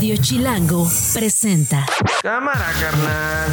[0.00, 1.84] Radio Chilango presenta.
[2.22, 3.50] Cámara, carnal.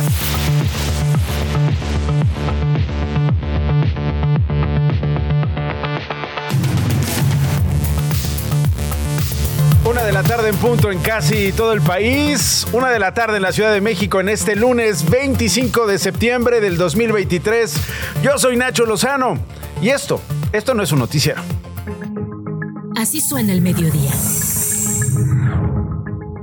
[9.83, 12.65] Una de la tarde en punto en casi todo el país.
[12.71, 16.61] Una de la tarde en la Ciudad de México en este lunes 25 de septiembre
[16.61, 17.73] del 2023.
[18.23, 19.37] Yo soy Nacho Lozano.
[19.81, 20.21] Y esto,
[20.53, 21.41] esto no es un noticiero.
[22.95, 24.13] Así suena el mediodía.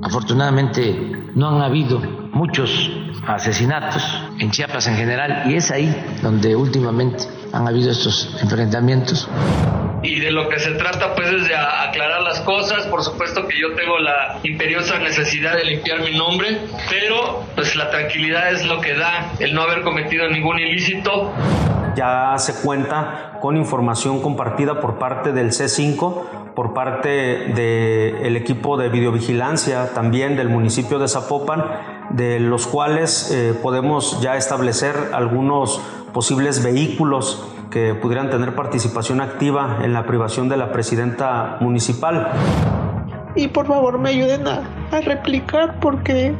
[0.05, 0.95] Afortunadamente
[1.35, 2.91] no han habido muchos
[3.27, 4.03] asesinatos
[4.39, 7.25] en Chiapas en general y es ahí donde últimamente
[7.55, 9.27] han habido estos enfrentamientos.
[10.03, 13.59] Y de lo que se trata pues es de aclarar las cosas, por supuesto que
[13.59, 18.83] yo tengo la imperiosa necesidad de limpiar mi nombre, pero pues la tranquilidad es lo
[18.83, 21.33] que da el no haber cometido ningún ilícito.
[21.97, 27.09] Ya se cuenta con información compartida por parte del C5, por parte
[27.55, 31.65] del equipo de videovigilancia también del municipio de Zapopan,
[32.11, 35.81] de los cuales eh, podemos ya establecer algunos
[36.13, 42.31] posibles vehículos que pudieran tener participación activa en la privación de la presidenta municipal.
[43.35, 46.35] Y por favor me ayuden a, a replicar porque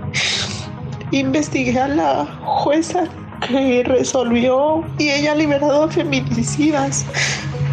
[1.11, 3.09] investigué a la jueza
[3.49, 7.05] que resolvió y ella ha liberado a feminicidas,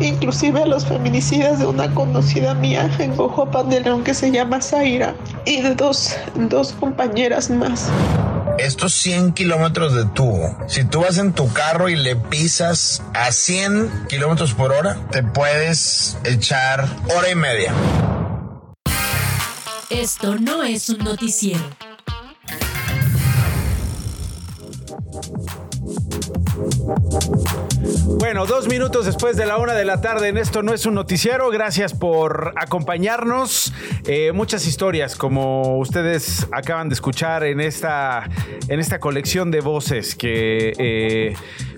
[0.01, 4.61] inclusive a los feminicidas de una conocida mía en Cojopan de León que se llama
[4.61, 7.89] Zaira y de dos, dos compañeras más.
[8.57, 13.31] Estos 100 kilómetros de tubo, si tú vas en tu carro y le pisas a
[13.31, 17.73] 100 kilómetros por hora, te puedes echar hora y media.
[19.89, 21.61] Esto no es un noticiero.
[28.19, 30.93] Bueno, dos minutos después de la una de la tarde en esto no es un
[30.93, 31.49] noticiero.
[31.49, 33.73] Gracias por acompañarnos.
[34.05, 38.29] Eh, muchas historias, como ustedes acaban de escuchar en esta,
[38.67, 41.33] en esta colección de voces que eh,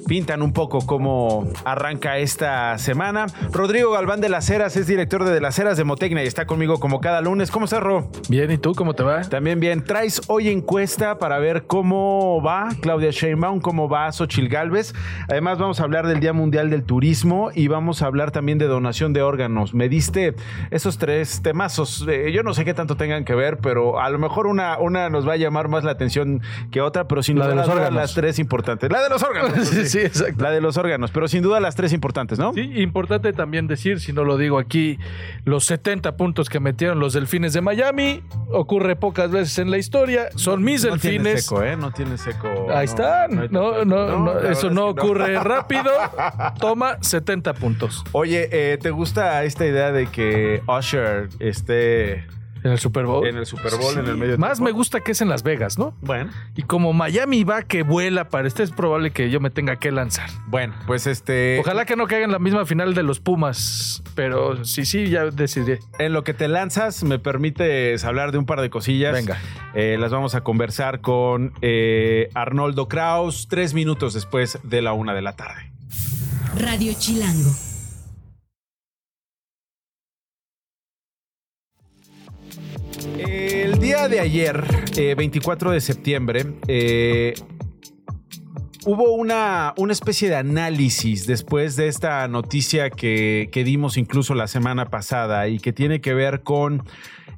[0.07, 3.25] pintan un poco cómo arranca esta semana.
[3.51, 6.45] Rodrigo Galván de las Heras es director de De las Heras de Motecnia y está
[6.45, 7.51] conmigo como cada lunes.
[7.51, 8.09] ¿Cómo estás, Ro?
[8.29, 9.21] Bien, ¿y tú cómo te va?
[9.21, 9.83] También bien.
[9.83, 14.93] Traes hoy encuesta para ver cómo va Claudia Sheinbaum, cómo va Xochil Gálvez.
[15.29, 18.65] Además, vamos a hablar del Día Mundial del Turismo y vamos a hablar también de
[18.67, 19.73] donación de órganos.
[19.73, 20.35] Me diste
[20.71, 22.05] esos tres temazos.
[22.07, 25.09] Eh, yo no sé qué tanto tengan que ver, pero a lo mejor una, una
[25.09, 26.41] nos va a llamar más la atención
[26.71, 27.93] que otra, pero sin La de duda los órganos.
[27.95, 28.91] las tres importantes.
[28.91, 29.67] La de los órganos.
[29.67, 30.43] Sí, sí, exacto.
[30.43, 32.53] La de los órganos, pero sin duda las tres importantes, ¿no?
[32.53, 34.97] Sí, importante también decir, si no lo digo aquí,
[35.45, 38.21] los 70 puntos que metieron los delfines de Miami,
[38.51, 41.45] ocurre pocas veces en la historia, son mis No tiene delfines.
[41.45, 41.75] seco, ¿eh?
[41.77, 42.67] No tiene seco.
[42.73, 43.49] Ahí están.
[43.51, 45.91] No, no, eso no ocurre rápido.
[46.59, 52.25] Toma 70 puntos Oye, eh, ¿te gusta esta idea de que Usher esté
[52.63, 53.27] en el Super Bowl.
[53.27, 54.65] en el Super Bowl en el medio Más tiempo?
[54.65, 55.95] me gusta que es en Las Vegas, ¿no?
[56.01, 59.75] Bueno, Y como Miami va que vuela para este, es probable que yo me tenga
[59.77, 60.29] que lanzar.
[60.47, 61.59] bueno, pues este.
[61.59, 65.25] Ojalá que no caiga en la misma final de los Pumas, pero sí, sí, ya
[65.25, 65.79] decidiré.
[65.99, 69.13] En lo que te lanzas, me permites hablar de un par de cosillas.
[69.13, 69.39] Venga.
[69.73, 75.13] Eh, las vamos a conversar con eh, Arnoldo Kraus tres minutos después de la una
[75.13, 75.71] de la tarde.
[76.55, 77.72] Radio Chilango.
[83.17, 84.63] El día de ayer,
[84.97, 87.33] eh, 24 de septiembre, eh,
[88.85, 94.47] hubo una, una especie de análisis después de esta noticia que, que dimos incluso la
[94.47, 96.83] semana pasada y que tiene que ver con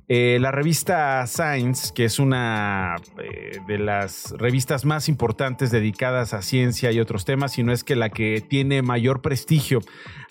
[0.08, 6.44] eh, la revista Science, que es una eh, de las revistas más importantes dedicadas a
[6.44, 9.80] ciencia y otros temas, si no es que la que tiene mayor prestigio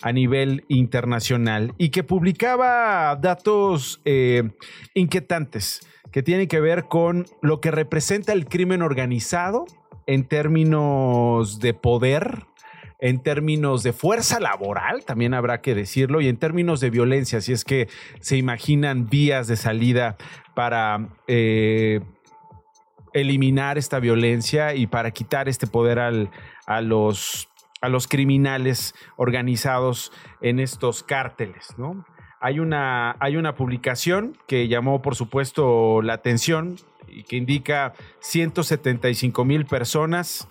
[0.01, 4.51] a nivel internacional y que publicaba datos eh,
[4.93, 5.81] inquietantes
[6.11, 9.65] que tienen que ver con lo que representa el crimen organizado
[10.07, 12.45] en términos de poder,
[12.99, 17.51] en términos de fuerza laboral, también habrá que decirlo, y en términos de violencia, si
[17.53, 17.87] es que
[18.21, 20.15] se imaginan vías de salida
[20.53, 21.99] para eh,
[23.13, 26.29] eliminar esta violencia y para quitar este poder al-
[26.65, 27.49] a, los,
[27.81, 32.05] a los criminales organizados en estos cárteles, ¿no?
[32.41, 36.75] Hay una, hay una publicación que llamó, por supuesto, la atención
[37.07, 40.47] y que indica 175 mil personas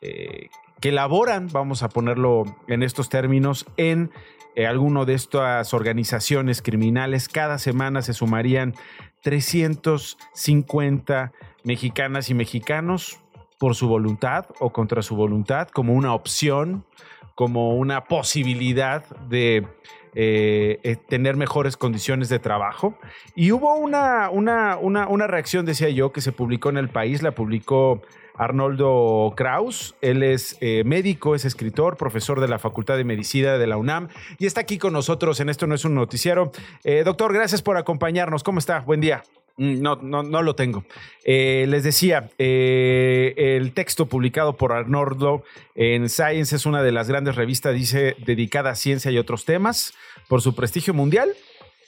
[0.00, 0.48] eh,
[0.80, 4.10] que laboran, vamos a ponerlo en estos términos, en
[4.54, 7.28] eh, alguno de estas organizaciones criminales.
[7.28, 8.74] Cada semana se sumarían
[9.22, 11.32] 350
[11.64, 13.18] mexicanas y mexicanos
[13.58, 16.86] por su voluntad o contra su voluntad, como una opción,
[17.34, 19.66] como una posibilidad de
[20.14, 22.98] eh, eh, tener mejores condiciones de trabajo.
[23.34, 27.22] Y hubo una, una, una, una reacción, decía yo, que se publicó en el país,
[27.22, 28.00] la publicó
[28.36, 29.94] Arnoldo Kraus.
[30.00, 34.08] Él es eh, médico, es escritor, profesor de la Facultad de Medicina de la UNAM
[34.38, 36.52] y está aquí con nosotros en Esto No es un Noticiero.
[36.84, 38.42] Eh, doctor, gracias por acompañarnos.
[38.42, 38.80] ¿Cómo está?
[38.80, 39.22] Buen día.
[39.56, 40.84] Mm, No, no, lo tengo.
[41.24, 45.42] Eh, les decía, el texto publicado por Arnoldo
[45.74, 49.94] en Science es una de las grandes revistas, dice, dedicada a ciencia y otros temas
[50.28, 51.30] por su prestigio mundial.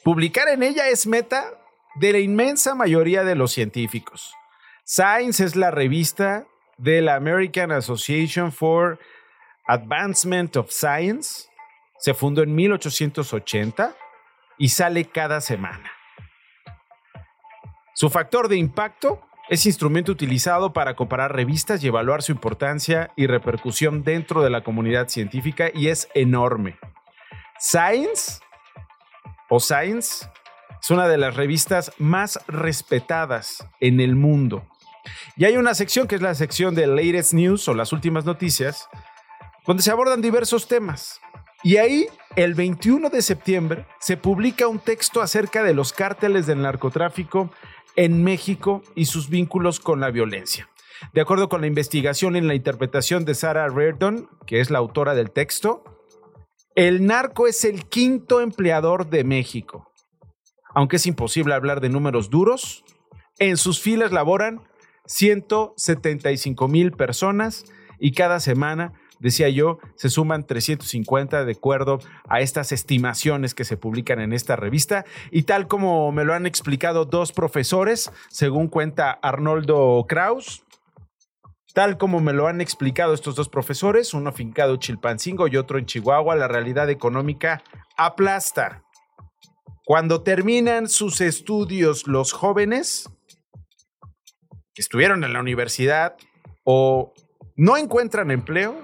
[0.05, 1.59] Publicar en ella es meta
[1.97, 4.33] de la inmensa mayoría de los científicos.
[4.91, 6.47] Science es la revista
[6.79, 8.99] de la American Association for
[9.67, 11.51] Advancement of Science.
[11.99, 13.95] Se fundó en 1880
[14.57, 15.93] y sale cada semana.
[17.93, 19.21] Su factor de impacto
[19.51, 24.65] es instrumento utilizado para comparar revistas y evaluar su importancia y repercusión dentro de la
[24.65, 26.79] comunidad científica y es enorme.
[27.59, 28.41] Science
[29.51, 30.27] o Science
[30.81, 34.67] es una de las revistas más respetadas en el mundo.
[35.37, 38.89] Y hay una sección que es la sección de Latest News o las últimas noticias,
[39.67, 41.21] donde se abordan diversos temas.
[41.63, 42.07] Y ahí,
[42.37, 47.51] el 21 de septiembre, se publica un texto acerca de los cárteles del narcotráfico
[47.97, 50.69] en México y sus vínculos con la violencia.
[51.13, 55.15] De acuerdo con la investigación en la interpretación de Sarah Reardon, que es la autora
[55.15, 55.85] del texto,
[56.75, 59.93] el narco es el quinto empleador de México.
[60.75, 62.85] Aunque es imposible hablar de números duros,
[63.39, 64.63] en sus filas laboran
[65.09, 67.65] 175 mil personas
[67.99, 73.77] y cada semana, decía yo, se suman 350 de acuerdo a estas estimaciones que se
[73.77, 75.05] publican en esta revista.
[75.33, 80.63] Y tal como me lo han explicado dos profesores, según cuenta Arnoldo Kraus,
[81.75, 85.79] Tal como me lo han explicado estos dos profesores, uno fincado en Chilpancingo y otro
[85.79, 87.63] en Chihuahua, la realidad económica
[87.97, 88.83] aplasta.
[89.85, 93.09] Cuando terminan sus estudios los jóvenes
[94.81, 96.17] estuvieron en la universidad
[96.65, 97.13] o
[97.57, 98.77] no encuentran empleo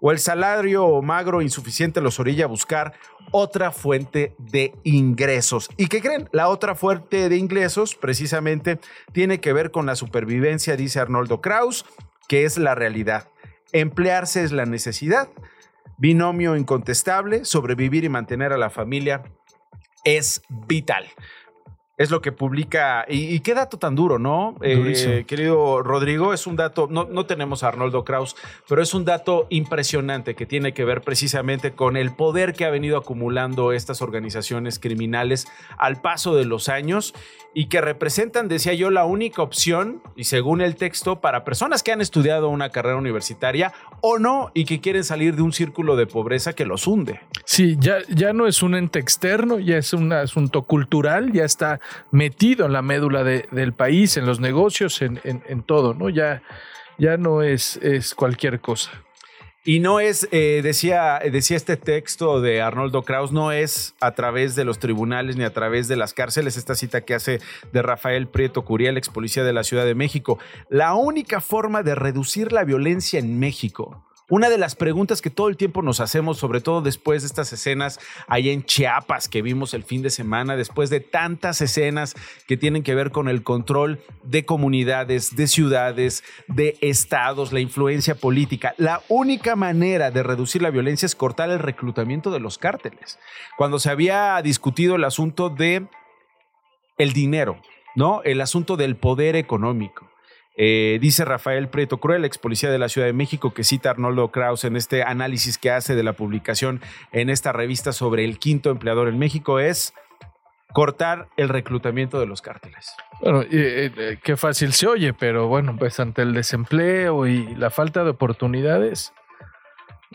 [0.00, 2.92] o el salario magro insuficiente los orilla a buscar
[3.30, 5.70] otra fuente de ingresos.
[5.76, 6.28] ¿Y qué creen?
[6.32, 8.80] La otra fuente de ingresos precisamente
[9.12, 11.86] tiene que ver con la supervivencia, dice Arnoldo Kraus,
[12.28, 13.28] que es la realidad.
[13.72, 15.28] Emplearse es la necesidad.
[15.98, 19.22] Binomio incontestable, sobrevivir y mantener a la familia
[20.04, 21.06] es vital.
[22.02, 23.04] Es lo que publica.
[23.08, 24.56] Y, y qué dato tan duro, ¿no?
[24.60, 26.88] Eh, querido Rodrigo, es un dato.
[26.90, 28.34] No, no tenemos a Arnoldo Kraus,
[28.68, 32.70] pero es un dato impresionante que tiene que ver precisamente con el poder que ha
[32.70, 35.46] venido acumulando estas organizaciones criminales
[35.78, 37.14] al paso de los años
[37.54, 41.92] y que representan, decía yo, la única opción, y según el texto, para personas que
[41.92, 46.06] han estudiado una carrera universitaria o no y que quieren salir de un círculo de
[46.06, 47.20] pobreza que los hunde.
[47.44, 51.80] Sí, ya, ya no es un ente externo, ya es un asunto cultural, ya está
[52.10, 56.08] metido en la médula de- del país, en los negocios, en todo, ¿no?
[56.08, 56.42] Ya,
[56.98, 58.90] ya no es, es cualquier cosa.
[59.64, 64.56] Y no es, eh, decía, decía este texto de Arnoldo Kraus, no es a través
[64.56, 67.38] de los tribunales ni a través de las cárceles, esta cita que hace
[67.72, 70.40] de Rafael Prieto Curiel, ex policía de la Ciudad de México.
[70.68, 74.04] La única forma de reducir la violencia en México.
[74.28, 77.52] Una de las preguntas que todo el tiempo nos hacemos, sobre todo después de estas
[77.52, 77.98] escenas
[78.28, 82.14] allá en Chiapas que vimos el fin de semana, después de tantas escenas
[82.46, 88.14] que tienen que ver con el control de comunidades, de ciudades, de estados, la influencia
[88.14, 88.74] política.
[88.78, 93.18] La única manera de reducir la violencia es cortar el reclutamiento de los cárteles.
[93.58, 95.88] Cuando se había discutido el asunto de
[96.96, 97.60] el dinero,
[97.96, 98.22] ¿no?
[98.22, 100.11] El asunto del poder económico.
[100.56, 104.30] Eh, dice Rafael Prieto Cruel, ex policía de la Ciudad de México, que cita Arnoldo
[104.30, 106.80] Kraus en este análisis que hace de la publicación
[107.12, 109.94] en esta revista sobre el quinto empleador en México, es
[110.74, 112.92] cortar el reclutamiento de los cárteles.
[113.20, 117.70] Bueno, eh, eh, qué fácil se oye, pero bueno, pues ante el desempleo y la
[117.70, 119.12] falta de oportunidades,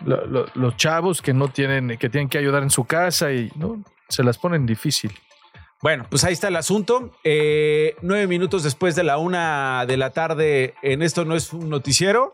[0.06, 3.51] lo- lo- los chavos que no tienen, que tienen que ayudar en su casa y
[4.10, 5.12] se las ponen difícil.
[5.82, 7.12] Bueno, pues ahí está el asunto.
[7.24, 11.70] Eh, nueve minutos después de la una de la tarde, en esto no es un
[11.70, 12.32] noticiero.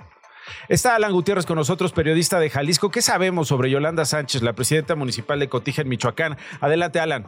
[0.70, 2.90] Está Alan Gutiérrez con nosotros, periodista de Jalisco.
[2.90, 6.38] ¿Qué sabemos sobre Yolanda Sánchez, la presidenta municipal de Cotija en Michoacán?
[6.62, 7.28] Adelante, Alan.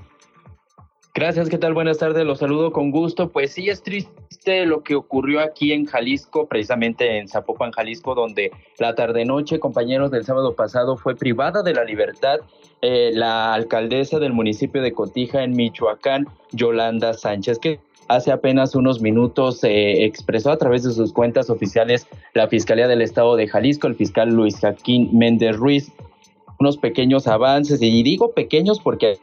[1.18, 1.74] Gracias, ¿qué tal?
[1.74, 3.30] Buenas tardes, los saludo con gusto.
[3.30, 8.52] Pues sí, es triste lo que ocurrió aquí en Jalisco, precisamente en Zapopan, Jalisco, donde
[8.80, 12.40] la tarde-noche, compañeros, del sábado pasado fue privada de la libertad
[12.82, 17.80] eh, la alcaldesa del municipio de Cotija en Michoacán, Yolanda Sánchez, que
[18.10, 23.02] hace apenas unos minutos eh, expresó a través de sus cuentas oficiales la Fiscalía del
[23.02, 25.94] Estado de Jalisco, el fiscal Luis Jaquín Méndez Ruiz,
[26.60, 29.18] unos pequeños avances, y digo pequeños porque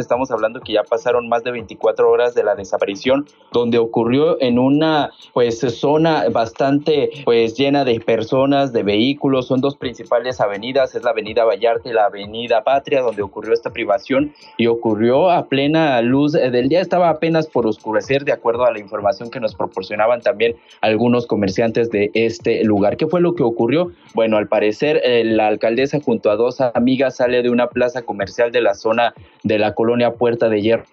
[0.00, 4.58] estamos hablando que ya pasaron más de 24 horas de la desaparición, donde ocurrió en
[4.58, 11.02] una pues zona bastante pues llena de personas, de vehículos, son dos principales avenidas, es
[11.02, 16.00] la avenida Vallarta y la avenida Patria, donde ocurrió esta privación y ocurrió a plena
[16.02, 20.20] luz del día, estaba apenas por oscurecer de acuerdo a la información que nos proporcionaban
[20.20, 22.96] también algunos comerciantes de este lugar.
[22.96, 23.92] ¿Qué fue lo que ocurrió?
[24.14, 28.52] Bueno, al parecer eh, la alcaldesa junto a dos amigas sale de una plaza comercial
[28.52, 30.84] de la zona de la colonia Puerta de Hierro.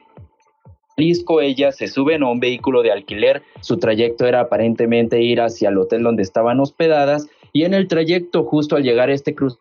[0.98, 5.69] Jalisco, ella se sube en un vehículo de alquiler, su trayecto era aparentemente ir hacia
[5.69, 9.60] el hotel donde estaban hospedadas y en el trayecto justo al llegar a este cruce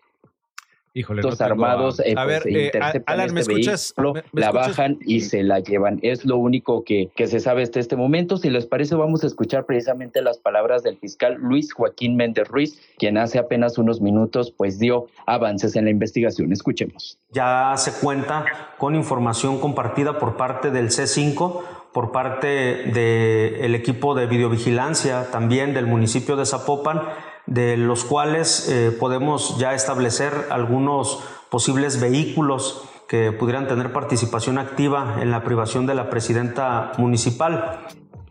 [0.95, 3.95] Híjole, Estos armados eh, a pues, ver, eh, interceptan Alan, ¿me este escuchas?
[3.97, 4.69] vehículo, ¿Me- me la escuchas?
[4.69, 5.99] bajan y se la llevan.
[6.03, 8.37] Es lo único que, que se sabe hasta este momento.
[8.39, 12.81] Si les parece, vamos a escuchar precisamente las palabras del fiscal Luis Joaquín Méndez Ruiz,
[12.99, 16.53] quien hace apenas unos minutos pues dio avances en la investigación.
[16.53, 17.19] Escuchemos.
[17.31, 18.45] Ya se cuenta
[18.79, 22.47] con información compartida por parte del C5, por parte
[22.93, 27.03] del equipo de videovigilancia, también del municipio de Zapopan,
[27.49, 35.17] de los cuales eh, podemos ya establecer algunos posibles vehículos que pudieran tener participación activa
[35.21, 37.87] en la privación de la presidenta municipal.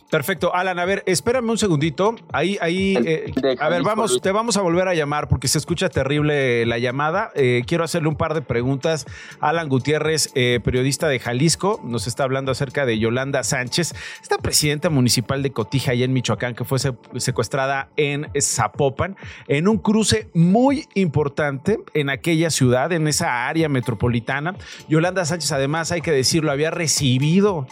[0.10, 2.16] Perfecto, Alan, a ver, espérame un segundito.
[2.32, 5.90] Ahí, ahí, eh, a ver, vamos, te vamos a volver a llamar porque se escucha
[5.90, 7.32] terrible la llamada.
[7.36, 9.06] Eh, quiero hacerle un par de preguntas.
[9.42, 14.90] Alan Gutiérrez, eh, periodista de Jalisco, nos está hablando acerca de Yolanda Sánchez, esta presidenta
[14.90, 19.18] municipal de Cotija, allá en Michoacán, que fue se- secuestrada en Zapopan,
[19.50, 24.56] en un cruce muy importante en aquella ciudad, en esa área metropolitana.
[24.88, 27.68] Yolanda Sánchez, además, hay que decirlo, había recibido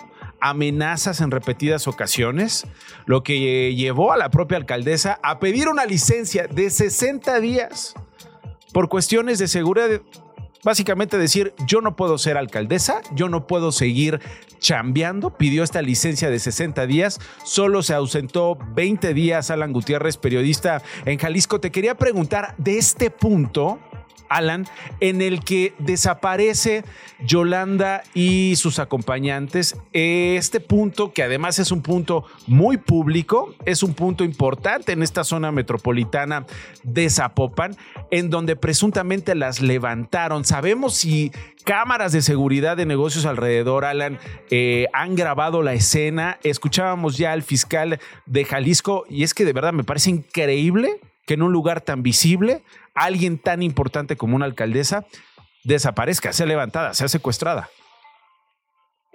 [0.49, 2.67] amenazas en repetidas ocasiones,
[3.05, 7.95] lo que eh, llevó a la propia alcaldesa a pedir una licencia de 60 días
[8.71, 10.01] por cuestiones de seguridad.
[10.63, 14.19] Básicamente decir, yo no puedo ser alcaldesa, yo no puedo seguir
[14.59, 20.81] chambeando, pidió esta licencia de 60 días, solo se ausentó 20 días Alan Gutiérrez, periodista
[21.05, 21.59] en Jalisco.
[21.59, 23.79] Te quería preguntar de este punto,
[24.29, 24.65] Alan,
[24.99, 26.83] en el que desaparece
[27.19, 29.77] Yolanda y sus acompañantes.
[29.93, 35.23] Este punto, que además es un punto muy público, es un punto importante en esta
[35.23, 36.45] zona metropolitana
[36.83, 37.75] de Zapopan,
[38.11, 40.45] en donde presuntamente las levantaron.
[40.45, 41.31] Sabemos si
[41.63, 46.39] cámaras de seguridad de negocios alrededor, Alan, eh, han grabado la escena.
[46.43, 51.33] Escuchábamos ya al fiscal de Jalisco y es que de verdad me parece increíble que
[51.33, 52.63] en un lugar tan visible
[52.95, 55.05] alguien tan importante como una alcaldesa
[55.63, 57.69] desaparezca, sea levantada, sea secuestrada.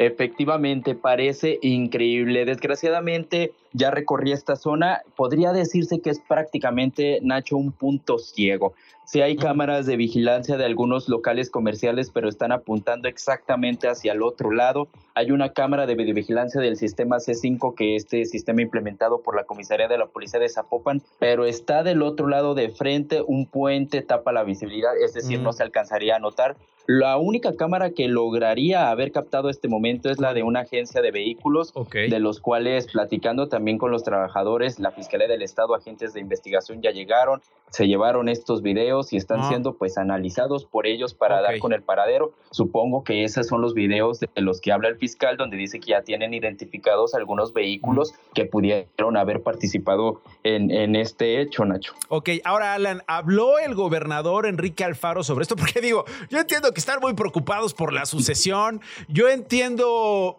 [0.00, 2.46] Efectivamente, parece increíble.
[2.46, 5.02] Desgraciadamente, ya recorrí esta zona.
[5.14, 8.72] Podría decirse que es prácticamente, Nacho, un punto ciego.
[9.04, 14.22] Sí hay cámaras de vigilancia de algunos locales comerciales, pero están apuntando exactamente hacia el
[14.22, 14.88] otro lado.
[15.14, 19.88] Hay una cámara de videovigilancia del sistema C5, que este sistema implementado por la comisaría
[19.88, 24.32] de la policía de Zapopan, pero está del otro lado de frente, un puente tapa
[24.32, 25.42] la visibilidad, es decir, Mm.
[25.42, 26.56] no se alcanzaría a notar.
[26.86, 31.12] La única cámara que lograría haber captado este momento es la de una agencia de
[31.12, 36.20] vehículos, de los cuales platicando también con los trabajadores, la Fiscalía del Estado, agentes de
[36.20, 39.48] investigación ya llegaron, se llevaron estos videos y están Ah.
[39.48, 41.60] siendo pues analizados por ellos para dar Ok.
[41.60, 42.32] con el paradero.
[42.50, 45.86] Supongo que esos son los videos de los que habla el fiscal, donde dice que
[45.86, 51.94] ya tienen identificados algunos vehículos que pudieron haber participado en, en este hecho, Nacho.
[52.08, 55.56] Ok, ahora Alan, ¿habló el gobernador Enrique Alfaro sobre esto?
[55.60, 60.38] Porque digo, yo entiendo que están muy preocupados por la sucesión, yo entiendo...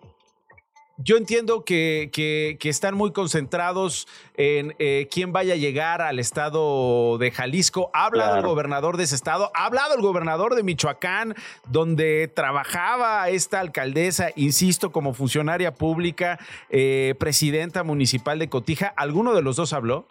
[1.04, 6.20] Yo entiendo que, que- que están muy concentrados en eh, quién vaya a llegar al
[6.20, 7.90] estado de Jalisco.
[7.94, 11.36] Ha hablado el gobernador de ese estado, ha hablado el gobernador de Michoacán,
[11.70, 16.40] donde trabajaba esta alcaldesa, insisto, como funcionaria pública,
[16.70, 18.94] eh, presidenta municipal de Cotija.
[18.98, 20.08] ¿Alguno de los dos habló?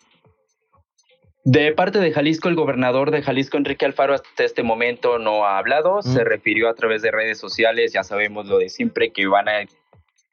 [1.42, 5.56] De parte de Jalisco, el gobernador de Jalisco, Enrique Alfaro, hasta este momento no ha
[5.56, 9.48] hablado, se refirió a través de redes sociales, ya sabemos lo de siempre, que van
[9.48, 9.62] a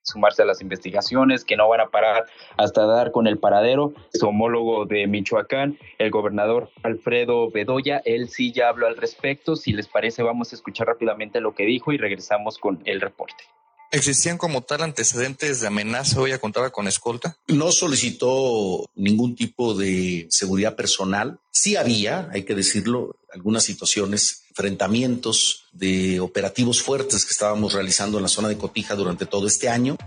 [0.08, 2.26] sumarse a las investigaciones, que no van a parar
[2.58, 3.94] hasta dar con el paradero.
[4.14, 9.56] Su homólogo de Michoacán, el gobernador Alfredo Bedoya, él sí ya habló al respecto.
[9.56, 13.44] Si les parece, vamos a escuchar rápidamente lo que dijo y regresamos con el reporte.
[13.92, 17.38] ¿Existían como tal antecedentes de amenaza o ella contaba con escolta?
[17.48, 21.40] No solicitó ningún tipo de seguridad personal.
[21.52, 28.24] Sí había, hay que decirlo, algunas situaciones, enfrentamientos de operativos fuertes que estábamos realizando en
[28.24, 29.98] la zona de Cotija durante todo este año.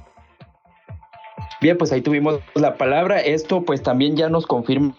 [1.61, 3.21] Bien, pues ahí tuvimos la palabra.
[3.21, 4.97] Esto pues también ya nos confirma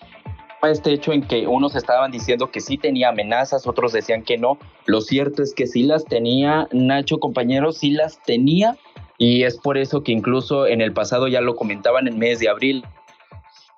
[0.63, 4.59] este hecho en que unos estaban diciendo que sí tenía amenazas, otros decían que no.
[4.85, 8.77] Lo cierto es que sí las tenía, Nacho, compañeros, sí las tenía.
[9.17, 12.49] Y es por eso que incluso en el pasado ya lo comentaban en mes de
[12.49, 12.85] abril,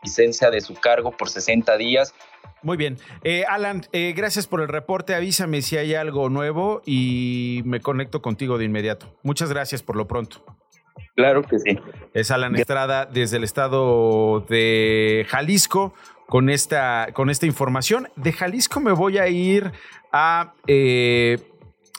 [0.04, 2.14] licencia de su cargo por 60 días.
[2.62, 2.98] Muy bien.
[3.24, 5.16] Eh, Alan, eh, gracias por el reporte.
[5.16, 9.14] Avísame si hay algo nuevo y me conecto contigo de inmediato.
[9.22, 10.44] Muchas gracias por lo pronto.
[11.16, 11.78] Claro que sí.
[12.14, 15.94] Es Alan Estrada desde el estado de Jalisco
[16.28, 18.10] con esta, con esta información.
[18.16, 19.72] De Jalisco me voy a ir
[20.12, 21.38] a, eh,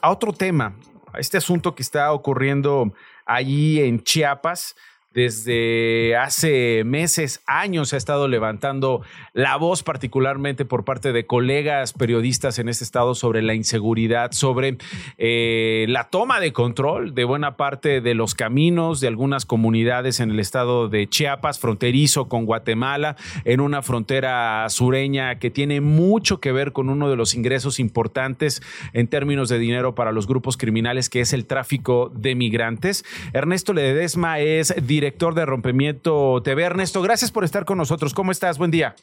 [0.00, 0.76] a otro tema,
[1.12, 2.92] a este asunto que está ocurriendo
[3.26, 4.74] allí en Chiapas
[5.14, 9.02] desde hace meses, años ha estado levantando
[9.32, 14.76] la voz, particularmente por parte de colegas periodistas en este estado sobre la inseguridad, sobre
[15.16, 20.32] eh, la toma de control de buena parte de los caminos de algunas comunidades en
[20.32, 26.50] el estado de Chiapas, fronterizo con Guatemala, en una frontera sureña que tiene mucho que
[26.50, 31.08] ver con uno de los ingresos importantes en términos de dinero para los grupos criminales,
[31.08, 33.04] que es el tráfico de migrantes.
[33.32, 36.62] Ernesto Ledesma es director director de Rompimiento TV.
[36.62, 38.14] Ernesto, gracias por estar con nosotros.
[38.14, 38.56] ¿Cómo estás?
[38.56, 38.94] Buen día.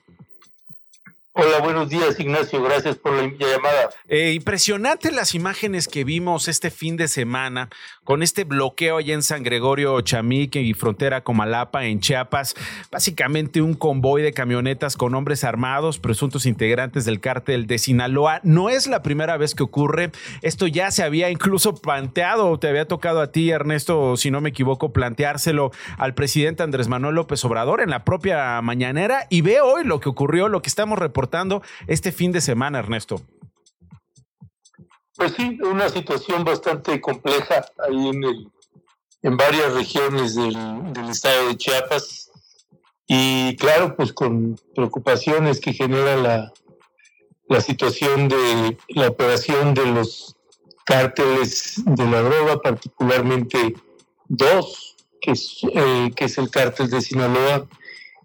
[1.43, 2.62] Hola, buenos días, Ignacio.
[2.62, 3.89] Gracias por la llamada.
[4.07, 7.69] Eh, impresionante las imágenes que vimos este fin de semana
[8.03, 12.53] con este bloqueo allá en San Gregorio Chamique y frontera Comalapa en Chiapas.
[12.91, 18.39] Básicamente un convoy de camionetas con hombres armados, presuntos integrantes del cártel de Sinaloa.
[18.43, 20.12] No es la primera vez que ocurre.
[20.43, 24.50] Esto ya se había incluso planteado, te había tocado a ti, Ernesto, si no me
[24.50, 29.25] equivoco, planteárselo al presidente Andrés Manuel López Obrador en la propia mañanera.
[29.31, 31.30] Y ve hoy lo que ocurrió, lo que estamos reportando
[31.88, 33.21] este fin de semana, Ernesto?
[35.15, 38.51] Pues sí, una situación bastante compleja ahí en, el,
[39.21, 40.55] en varias regiones del,
[41.09, 42.31] estado de Chiapas
[43.07, 46.53] y claro, pues con preocupaciones que genera la,
[47.47, 50.38] la situación de la operación de los
[50.85, 53.75] cárteles de la droga, particularmente
[54.27, 57.67] dos, que es, eh, que es el cártel de Sinaloa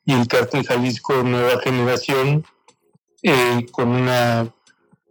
[0.05, 2.45] y el cártel Jalisco Nueva Generación,
[3.23, 4.53] eh, con una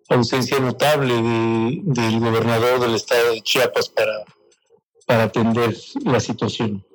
[0.09, 4.23] ausencia notable del gobernador del estado de Chiapas para,
[5.05, 6.85] para atender la situación.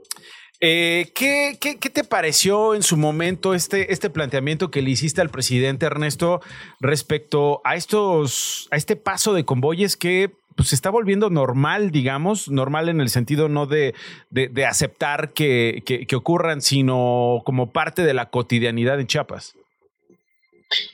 [0.62, 5.30] Eh, ¿qué, qué, te pareció en su momento este, este planteamiento que le hiciste al
[5.30, 6.42] presidente Ernesto
[6.80, 12.50] respecto a estos, a este paso de convoyes que pues, se está volviendo normal, digamos,
[12.50, 13.94] normal en el sentido no de,
[14.28, 19.54] de, aceptar que, que, ocurran, sino como parte de la cotidianidad en Chiapas?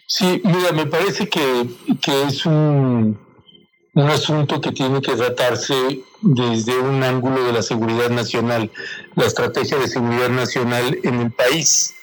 [0.07, 1.69] Sí, mira, me parece que,
[2.29, 3.19] es un,
[3.95, 8.71] un asunto que tiene que tratarse desde un ángulo de la seguridad nacional,
[9.15, 11.95] la estrategia de seguridad nacional en el país.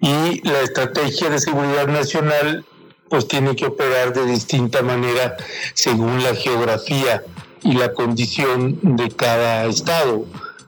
[0.00, 2.64] Y la estrategia de seguridad nacional
[3.08, 5.36] pues tiene que operar de distinta manera
[5.74, 7.24] según la geografía
[7.62, 10.24] y la condición de cada estado.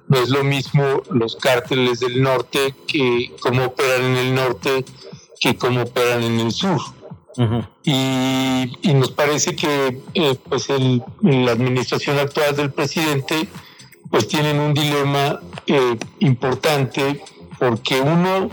[0.09, 4.85] No es lo mismo los cárteles del norte que como operan en el norte
[5.43, 6.81] que como operan en el sur.
[7.83, 10.69] y, nos parece que eh, pues
[11.23, 13.49] la administración actual del presidente
[14.11, 17.25] pues tienen un dilema eh, importante
[17.59, 18.51] porque uno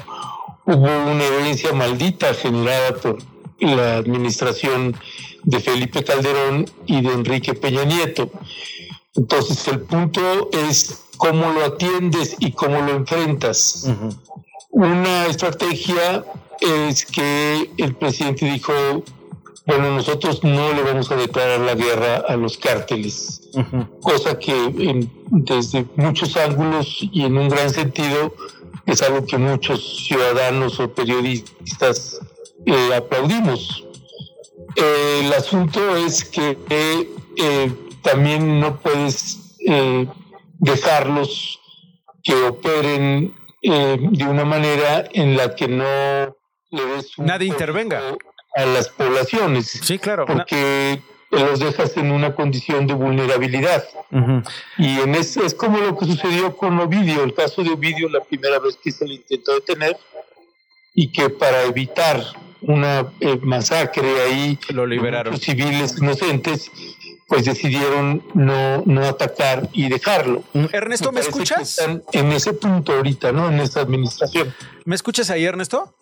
[0.66, 3.20] hubo una herencia maldita generada por
[3.60, 4.96] la administración
[5.44, 8.32] de Felipe Calderón y de Enrique Peña Nieto.
[9.16, 13.88] Entonces el punto es cómo lo atiendes y cómo lo enfrentas.
[14.72, 16.24] Una estrategia
[16.62, 18.74] es que el presidente dijo,
[19.66, 23.52] bueno, nosotros no le vamos a declarar la guerra a los cárteles,
[24.02, 28.34] cosa que desde muchos ángulos y en un gran sentido
[28.88, 32.20] es algo que muchos ciudadanos o periodistas
[32.66, 33.86] eh, aplaudimos.
[34.76, 36.58] Eh, el asunto es que
[37.38, 39.58] eh, también no puedes
[40.60, 41.60] dejarlos
[42.24, 46.39] que operen de una manera en la que no
[47.18, 48.02] Nadie intervenga.
[48.56, 49.68] A las poblaciones.
[49.68, 50.26] Sí, claro.
[50.26, 51.02] Porque
[51.32, 53.86] los dejas en una condición de vulnerabilidad.
[54.78, 58.22] Y en es, es como lo que sucedió con Ovidio, el caso de Ovidio, la
[58.22, 59.98] primera vez que se le intentó detener,
[60.94, 62.24] y que para evitar
[62.62, 65.38] una eh, masacre ahí, lo liberaron.
[65.38, 66.72] civiles inocentes,
[67.28, 70.44] pues decidieron no, no atacar y dejarlo.
[70.72, 71.80] Ernesto, ¿me, escuchas?
[72.12, 73.50] en ese punto ahorita, ¿no?
[73.50, 74.54] En esta administración.
[74.84, 75.94] ¿Me escuchas ahí, Ernesto?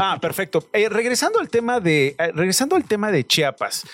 [0.00, 0.68] Ah, perfecto.
[0.72, 3.84] Eh, regresando al tema de, eh, regresando al tema de Chiapas.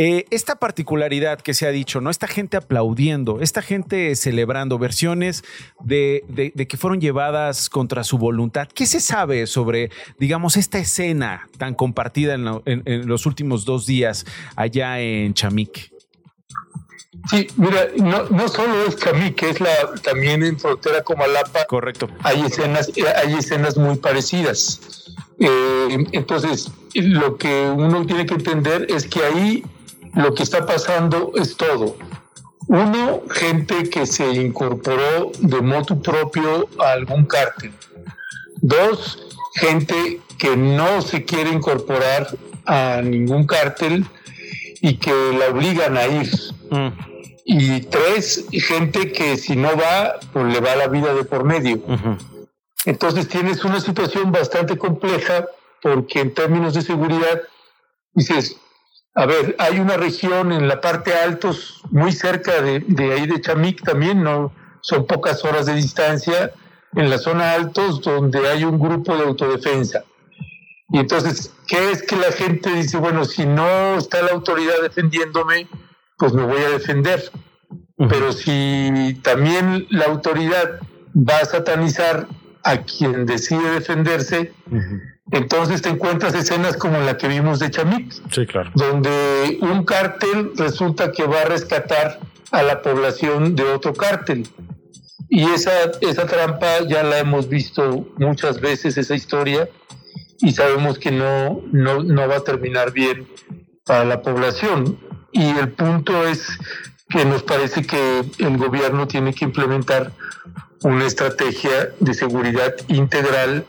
[0.00, 2.08] Eh, esta particularidad que se ha dicho, ¿no?
[2.08, 5.42] Esta gente aplaudiendo, esta gente celebrando versiones
[5.82, 6.22] de,
[6.68, 8.68] que fueron llevadas contra su voluntad.
[8.72, 15.00] ¿Qué se sabe sobre, digamos, esta escena tan compartida en, los últimos dos días allá
[15.00, 15.90] en Chamique?
[17.28, 21.64] Sí, mira, no, solo es Chamique, es la también en frontera con Malapa.
[21.64, 22.08] Correcto.
[22.22, 24.80] Hay escenas, hay escenas muy parecidas.
[25.38, 29.64] Eh, entonces, lo que uno tiene que entender es que ahí
[30.14, 31.96] lo que está pasando es todo.
[32.66, 37.72] Uno, gente que se incorporó de moto propio a algún cártel.
[38.56, 39.18] Dos,
[39.54, 42.28] gente que no se quiere incorporar
[42.66, 44.04] a ningún cártel
[44.80, 46.30] y que la obligan a ir.
[46.70, 46.88] Mm.
[47.44, 51.80] Y tres, gente que si no va, pues le va la vida de por medio.
[52.84, 55.46] Entonces tienes una situación bastante compleja
[55.82, 57.42] porque en términos de seguridad,
[58.12, 58.56] dices,
[59.14, 63.82] a ver, hay una región en la parte altos, muy cerca de, ahí de Chamic
[63.82, 66.52] también, no son pocas horas de distancia,
[66.94, 70.04] en la zona altos donde hay un grupo de autodefensa.
[70.90, 72.96] Y entonces, ¿qué es que la gente dice?
[72.96, 75.68] Bueno, si no está la autoridad defendiéndome,
[76.16, 77.30] pues me voy a defender.
[78.08, 80.80] Pero si también la autoridad
[81.14, 82.28] va a satanizar
[82.64, 84.52] a quien decide defenderse,
[85.30, 87.70] entonces te encuentras escenas como la que vimos de
[88.30, 88.70] sí, claro.
[88.74, 94.48] donde un cártel resulta que va a rescatar a la población de otro cártel.
[95.28, 99.68] Y esa, esa trampa ya la hemos visto muchas veces, esa historia,
[100.40, 103.28] y sabemos que no, no, no va a terminar bien
[103.84, 104.98] para la población.
[105.32, 106.48] Y el punto es
[107.10, 110.12] que nos parece que el gobierno tiene que implementar
[110.82, 113.66] una estrategia de seguridad integral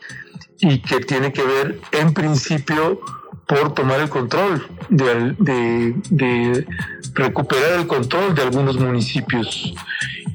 [0.60, 3.00] y que tiene que ver en principio
[3.48, 6.68] por tomar el control, de, de,
[7.16, 9.74] recuperar el control de algunos municipios.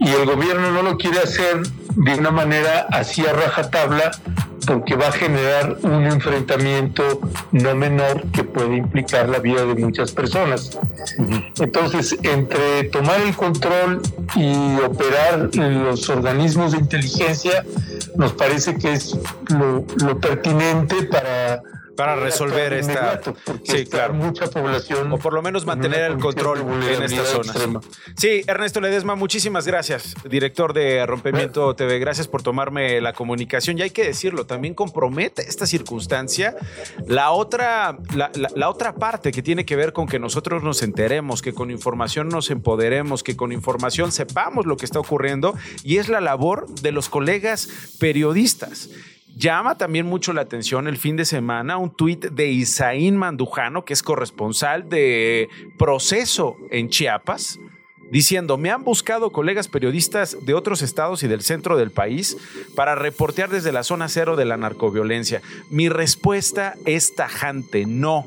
[0.01, 1.63] Y el gobierno no lo quiere hacer
[1.95, 4.11] de una manera así a rajatabla,
[4.67, 7.21] porque va a generar un enfrentamiento
[7.53, 10.79] no menor que puede implicar la vida de muchas personas.
[11.61, 14.01] Entonces, entre tomar el control
[14.35, 17.65] y operar los organismos de inteligencia,
[18.17, 19.17] nos parece que es
[19.49, 21.63] lo, lo pertinente para
[21.97, 23.21] para resolver esta
[23.63, 24.15] sí, claro.
[24.15, 27.53] mucha población o por lo menos mantener el control en esta zona.
[28.17, 33.79] Sí, Ernesto Ledesma, muchísimas gracias, director de Rompimiento TV, gracias por tomarme la comunicación.
[33.79, 36.57] Y hay que decirlo, también compromete esta circunstancia
[37.07, 41.43] la otra la, la otra parte que tiene que ver con que nosotros nos enteremos,
[41.43, 46.09] que con información nos empoderemos, que con información sepamos lo que está ocurriendo y es
[46.09, 48.91] la labor de los colegas periodistas.
[49.37, 53.93] Llama también mucho la atención el fin de semana un tuit de Isaín Mandujano, que
[53.93, 57.59] es corresponsal de Proceso en Chiapas,
[58.13, 62.37] diciendo, me han buscado colegas periodistas de otros estados y del centro del país
[62.77, 65.43] para reportear desde la zona cero de la narcoviolencia.
[65.69, 68.25] Mi respuesta es tajante, no.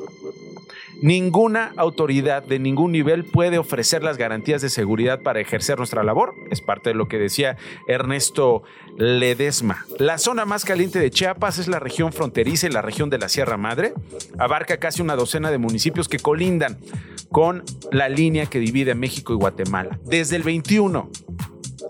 [1.02, 6.36] Ninguna autoridad de ningún nivel puede ofrecer las garantías de seguridad para ejercer nuestra labor.
[6.50, 7.58] Es parte de lo que decía
[7.88, 8.64] Ernesto
[8.98, 9.86] Ledesma.
[10.00, 13.30] La zona más caliente de Chiapas es la región fronteriza y la región de la
[13.30, 13.94] Sierra Madre.
[14.40, 16.78] Abarca casi una docena de municipios que colindan
[17.32, 20.00] con la línea que divide México y Guatemala.
[20.06, 21.10] Desde el 21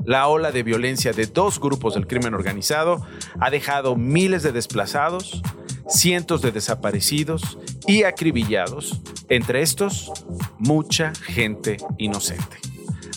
[0.06, 3.06] la ola de violencia de dos grupos del crimen organizado
[3.41, 5.41] ha dejado miles de desplazados,
[5.89, 10.12] cientos de desaparecidos y acribillados, entre estos
[10.60, 12.58] mucha gente inocente.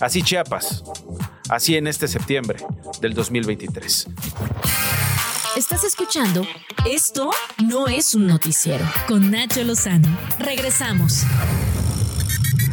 [0.00, 0.82] Así Chiapas,
[1.48, 2.64] así en este septiembre
[3.00, 4.08] del 2023.
[5.56, 6.46] Estás escuchando
[6.86, 10.08] Esto no es un noticiero con Nacho Lozano.
[10.38, 11.24] Regresamos.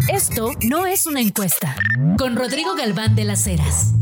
[0.07, 1.75] Esto no es una encuesta
[2.17, 3.93] con Rodrigo Galván de las Heras.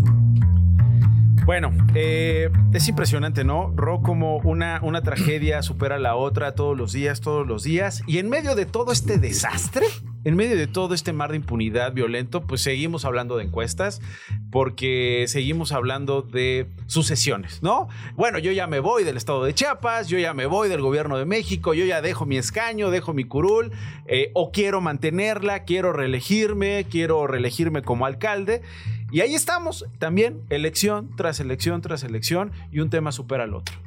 [1.46, 3.72] Bueno, eh, es impresionante, ¿no?
[3.76, 8.02] Ro, como una, una tragedia supera la otra todos los días, todos los días.
[8.08, 9.86] Y en medio de todo este desastre,
[10.26, 14.02] en medio de todo este mar de impunidad violento, pues seguimos hablando de encuestas
[14.52, 17.88] porque seguimos hablando de sucesiones, ¿no?
[18.16, 21.18] Bueno, yo ya me voy del estado de Chiapas, yo ya me voy del gobierno
[21.18, 23.72] de México, yo ya dejo mi escaño, dejo mi curul,
[24.08, 28.62] eh, o quiero mantenerla, quiero reelegirme, quiero reelegirme como alcalde.
[29.12, 33.85] Y ahí estamos, también elección tras elección tras elección y un tema supera al otro.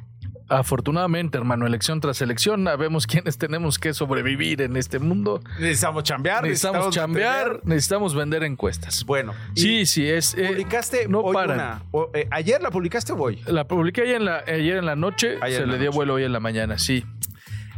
[0.49, 5.41] Afortunadamente, hermano, elección tras elección, sabemos quiénes tenemos que sobrevivir en este mundo.
[5.59, 6.43] Necesitamos chambear.
[6.43, 9.05] Necesitamos, chambear, necesitamos vender encuestas.
[9.05, 9.33] Bueno.
[9.55, 10.33] Sí, sí, es...
[10.35, 11.83] Eh, publicaste no hoy Una,
[12.13, 13.41] eh, ¿Ayer la publicaste o hoy?
[13.45, 16.33] La publiqué ayer en la, ayer en la noche, se le dio vuelo hoy en
[16.33, 17.05] la mañana, sí.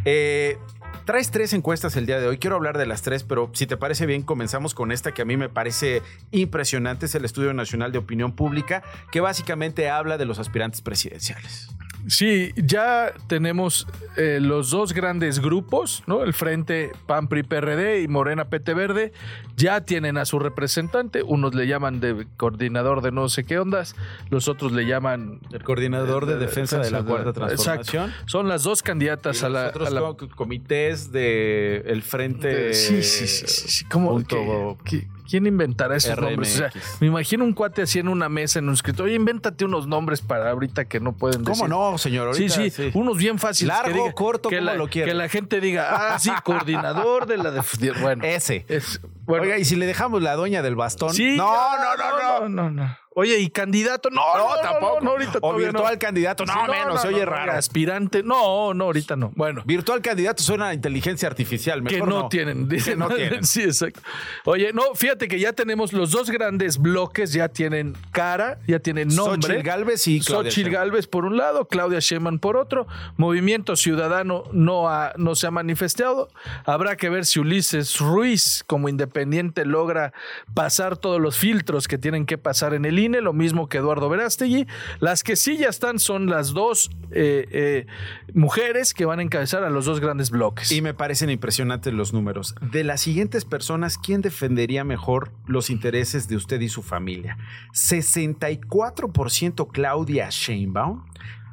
[0.06, 0.58] Eh,
[1.06, 2.38] Traes tres encuestas el día de hoy.
[2.38, 5.26] Quiero hablar de las tres, pero si te parece bien, comenzamos con esta que a
[5.26, 7.08] mí me parece impresionante.
[7.08, 11.70] Es el Estudio Nacional de Opinión Pública, que básicamente habla de los aspirantes presidenciales.
[12.08, 13.88] Sí, ya tenemos
[14.18, 16.24] eh, los dos grandes grupos, ¿no?
[16.24, 19.14] El Frente PAN PRI PRD y Morena PT Verde
[19.56, 23.96] ya tienen a su representante, unos le llaman de coordinador de no sé qué ondas,
[24.30, 28.06] los otros le llaman el coordinador de, defensa, de la cuarta transformación.
[28.06, 28.30] Exacto.
[28.30, 30.02] Son las dos candidatas a la, otros a la
[30.36, 36.20] comités del el Frente de, sí, sí, sí, sí, ¿Cómo, punto, que, ¿Quién inventará esos
[36.20, 36.56] nombres?
[36.56, 39.06] O sea, me imagino un cuate así en una mesa en un escritorio.
[39.06, 41.64] Oye, invéntate unos nombres para ahorita que no pueden decir.
[41.64, 42.28] ¿Cómo no, señor?
[42.28, 43.74] Ahorita, sí, sí, unos bien fáciles.
[43.74, 45.08] Largo, corto, que como la, lo quiera.
[45.08, 47.52] Que la gente diga, ah, sí, coordinador de la...
[47.52, 47.62] De,
[48.02, 48.26] bueno.
[48.26, 48.66] Ese.
[48.68, 49.44] Es, bueno.
[49.44, 51.14] Oiga, ¿y si le dejamos la doña del bastón?
[51.14, 51.38] Sí.
[51.38, 52.50] No, no, no, no.
[52.50, 53.01] no, no, no.
[53.14, 54.10] Oye, ¿y candidato?
[54.10, 55.02] No, no, no tampoco.
[55.02, 56.46] No, ahorita o virtual candidato.
[56.46, 57.52] No, menos, se oye raro.
[57.52, 58.24] Aspirante.
[58.24, 59.34] No, no, ahorita no.
[59.36, 59.64] Bueno.
[59.66, 61.82] Virtual candidato suena a inteligencia artificial.
[61.82, 62.70] Mejor que no, tienen.
[62.70, 63.44] Que no tienen.
[63.44, 64.00] sí, exacto.
[64.46, 69.10] Oye, no, fíjate que ya tenemos los dos grandes bloques, ya tienen cara, ya tienen
[69.10, 69.42] nombre.
[69.42, 72.88] Xochitl Galvez y Claudia Xochitl Galvez por un lado, Claudia Sheinbaum por otro.
[73.18, 76.30] Movimiento Ciudadano no, ha, no se ha manifestado.
[76.64, 80.14] Habrá que ver si Ulises Ruiz, como independiente, logra
[80.54, 84.08] pasar todos los filtros que tienen que pasar en el INE, lo mismo que Eduardo
[84.10, 84.68] Verástegui.
[85.00, 87.86] Las que sí ya están son las dos eh, eh,
[88.34, 90.72] mujeres que van a encabezar a los dos grandes bloques.
[90.72, 92.56] Y me parecen impresionantes los números.
[92.62, 97.38] De las siguientes personas, ¿quién defendería mejor los intereses de usted y su familia?
[97.74, 101.04] 64% Claudia Sheinbaum.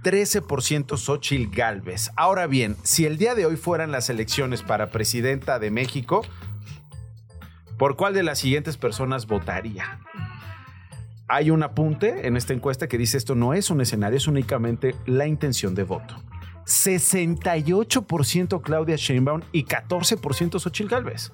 [0.03, 2.11] 13% Xochitl Galvez.
[2.17, 6.25] Ahora bien, si el día de hoy fueran las elecciones para presidenta de México,
[7.77, 10.01] ¿por cuál de las siguientes personas votaría?
[11.29, 14.95] Hay un apunte en esta encuesta que dice esto no es un escenario, es únicamente
[15.07, 16.17] la intención de voto.
[16.65, 21.33] 68% Claudia Sheinbaum y 14% Xochitl Galvez.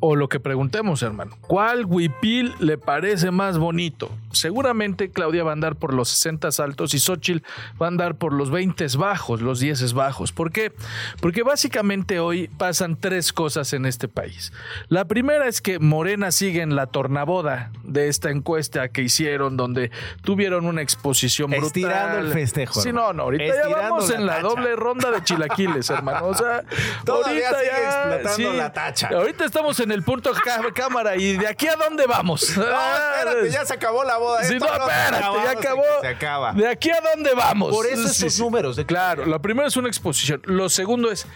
[0.00, 4.10] O lo que preguntemos, hermano, ¿cuál huipil le parece más bonito?
[4.32, 7.44] Seguramente Claudia va a andar por los 60 altos y Xochitl
[7.80, 10.32] va a andar por los 20 bajos, los 10 bajos.
[10.32, 10.72] ¿Por qué?
[11.20, 14.52] Porque básicamente hoy pasan tres cosas en este país.
[14.88, 19.90] La primera es que Morena sigue en la tornaboda de esta encuesta que hicieron, donde
[20.22, 21.66] tuvieron una exposición brutal.
[21.66, 22.80] Estirando el festejo.
[22.80, 26.26] Sí, no, no, ahorita ya vamos en la doble ronda de chilaquiles, hermano.
[26.26, 26.64] O sea,
[27.04, 27.86] Todavía ahorita sigue ya.
[28.16, 29.08] explotando sí, la tacha.
[29.08, 32.56] Ahorita estamos en el punto cá- cámara y de aquí a dónde vamos.
[32.56, 35.82] No, espérate, ya se acabó la Esto no, espérate, ya acabó.
[36.00, 36.52] Se acaba.
[36.52, 37.70] ¿De aquí a dónde vamos?
[37.70, 38.42] Por eso Sí, esos sí.
[38.42, 38.76] números.
[38.76, 40.40] De Claro, lo primero es una exposición.
[40.44, 41.26] Lo segundo es,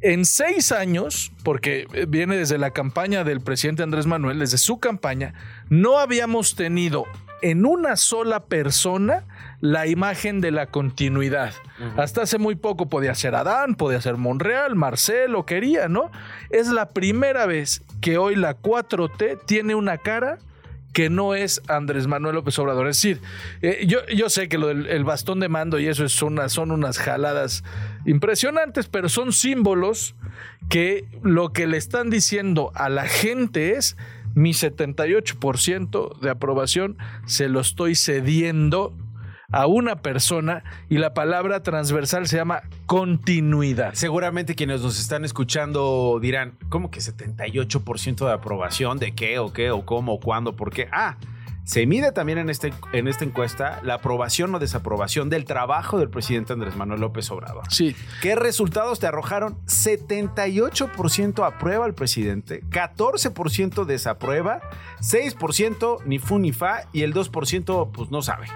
[0.00, 5.34] en seis años, porque viene desde la campaña del presidente Andrés Manuel, desde su campaña,
[5.68, 7.04] no habíamos tenido
[7.40, 9.24] en una sola persona
[9.60, 11.52] la imagen de la continuidad.
[11.96, 16.10] Hasta hace muy poco podía ser Adán, podía ser Monreal, Marcelo, quería, ¿no?
[16.50, 20.38] Es la primera vez que hoy la 4T tiene una cara
[20.92, 22.88] que no es Andrés Manuel López Obrador.
[22.88, 23.20] Es decir,
[23.62, 26.70] eh, yo, yo sé que lo del el bastón de mando y eso es son
[26.70, 27.64] unas jaladas
[28.04, 30.14] impresionantes, pero son símbolos
[30.68, 33.96] que lo que le están diciendo a la gente es
[34.34, 38.94] mi 78% de aprobación se lo estoy cediendo
[39.52, 43.94] a una persona y la palabra transversal se llama continuidad.
[43.94, 48.98] Seguramente quienes nos están escuchando dirán, ¿cómo que 78% de aprobación?
[48.98, 50.56] ¿De qué o qué o cómo o cuándo?
[50.56, 50.88] ¿Por qué?
[50.90, 51.16] Ah,
[51.64, 56.10] se mide también en, este, en esta encuesta la aprobación o desaprobación del trabajo del
[56.10, 57.62] presidente Andrés Manuel López Obrador.
[57.70, 57.94] Sí.
[58.20, 59.56] ¿Qué resultados te arrojaron?
[59.66, 64.60] 78% aprueba al presidente, 14% desaprueba,
[65.00, 68.48] 6% ni fu ni fa y el 2% pues no sabe.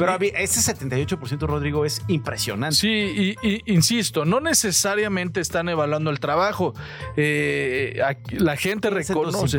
[0.00, 2.76] Pero mí, ese 78%, Rodrigo, es impresionante.
[2.76, 6.74] Sí, y, y, insisto, no necesariamente están evaluando el trabajo.
[7.16, 9.58] Eh, aquí la gente ¿Es reconoce.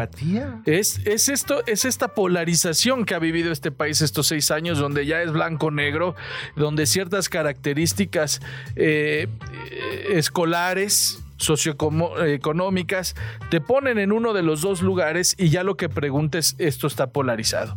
[0.65, 5.05] Es, es esto, es esta polarización que ha vivido este país estos seis años, donde
[5.05, 6.15] ya es blanco-negro,
[6.55, 8.41] donde ciertas características
[8.75, 9.27] eh,
[9.71, 13.15] eh, escolares socioeconómicas
[13.49, 17.11] te ponen en uno de los dos lugares y ya lo que preguntes esto está
[17.11, 17.75] polarizado.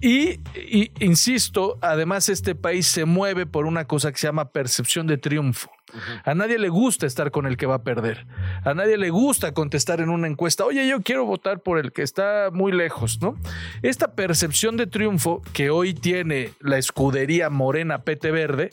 [0.00, 5.06] Y, y, insisto, además este país se mueve por una cosa que se llama percepción
[5.06, 5.70] de triunfo.
[6.24, 8.26] A nadie le gusta estar con el que va a perder.
[8.64, 12.02] A nadie le gusta contestar en una encuesta, oye, yo quiero votar por el que
[12.02, 13.36] está muy lejos, ¿no?
[13.82, 18.70] Esta percepción de triunfo que hoy tiene la escudería morena PT Verde,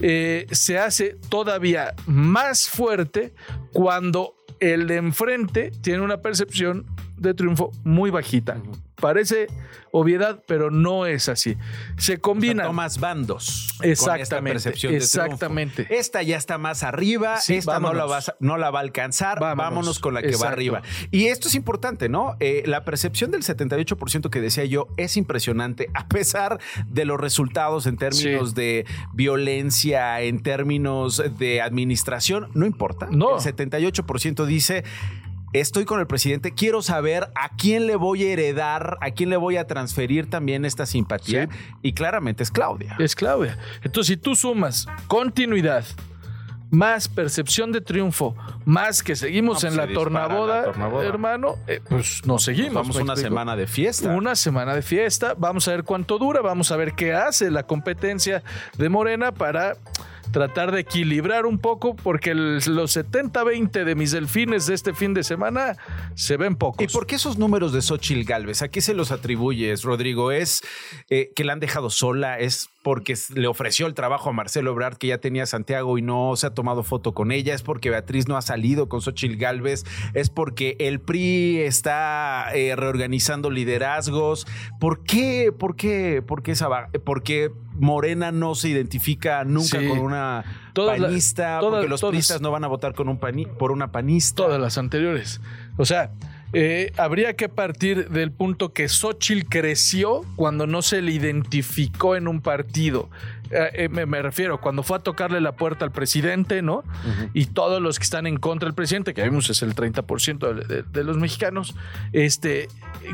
[0.00, 3.34] eh, se hace todavía más fuerte
[3.72, 8.56] cuando el de enfrente tiene una percepción de triunfo muy bajita.
[9.00, 9.46] Parece
[9.92, 11.56] obviedad, pero no es así.
[11.96, 12.64] Se combina.
[12.64, 13.74] tomas bandos.
[13.82, 14.04] Exactamente.
[14.04, 15.86] Con esta percepción de exactamente.
[15.90, 18.10] Esta ya está más arriba, Sí, esta no la, vámonos.
[18.10, 19.98] vas a- no la va a alcanzar, vámonos, Vámonos.
[20.00, 20.46] con la que Exacto.
[20.46, 20.82] va arriba.
[21.10, 22.36] Y esto es importante, ¿no?
[22.40, 27.86] Eh, la percepción del 78% que decía yo es impresionante, a pesar de los resultados
[27.86, 28.54] en términos Sí.
[28.56, 33.08] de violencia, en términos de administración, no importa.
[33.10, 33.36] No.
[33.36, 34.84] El 78% dice...
[35.52, 39.36] Estoy con el presidente, quiero saber a quién le voy a heredar, a quién le
[39.36, 41.48] voy a transferir también esta simpatía.
[41.82, 42.96] Y claramente es Claudia.
[42.98, 43.58] Es Claudia.
[43.82, 45.84] Entonces, si tú sumas continuidad,
[46.70, 51.06] más percepción de triunfo, más que seguimos No, en la tornaboda, la tornaboda.
[51.06, 52.74] hermano, eh, pues nos seguimos.
[52.74, 53.30] Vamos ¿me una explico?
[53.30, 54.10] semana de fiesta.
[54.14, 55.34] Una semana de fiesta.
[55.38, 56.42] Vamos a ver cuánto dura.
[56.42, 58.42] Vamos a ver qué hace la competencia
[58.76, 59.78] de Morena para
[60.30, 65.24] tratar de equilibrar un poco, porque los 70-20 de mis delfines de este fin de
[65.24, 65.76] semana
[66.14, 66.82] se ven pocos.
[66.82, 68.62] ¿Y por qué esos números de Xochitl Galvez?
[68.62, 70.32] ¿A qué se los atribuyes, Rodrigo?
[70.32, 70.62] ¿Es
[71.10, 72.38] eh, que la han dejado sola?
[72.38, 76.34] ¿Es porque le ofreció el trabajo a Marcelo Ebrard, que ya tenía Santiago y no
[76.36, 77.52] se ha tomado foto con ella?
[77.54, 79.84] ¿Es porque Beatriz no ha salido con Xochitl Galvez?
[80.14, 84.46] ¿Es porque el PRI está eh, reorganizando liderazgos?
[84.80, 85.52] ¿Por qué?
[85.52, 86.22] ¿Por qué?
[86.26, 89.86] ¿Por qué esa va- Porque Morena no se identifica nunca Sí.
[89.86, 93.10] con una Todas la- panista, todas- porque los todas- priistas no van a votar con
[93.10, 94.44] un pani- por una panista.
[94.44, 95.42] Todas las anteriores.
[95.76, 96.10] O sea,
[96.52, 102.28] eh, habría que partir del punto que Xochitl creció cuando no se le identificó en
[102.28, 103.10] un partido.
[103.50, 106.84] Eh, eh, me, me refiero, cuando fue a tocarle la puerta al presidente, ¿no?
[107.32, 110.64] Y todos los que están en contra del presidente, que vimos es el 30% de,
[110.76, 111.74] de- de los mexicanos,
[112.12, 112.68] este,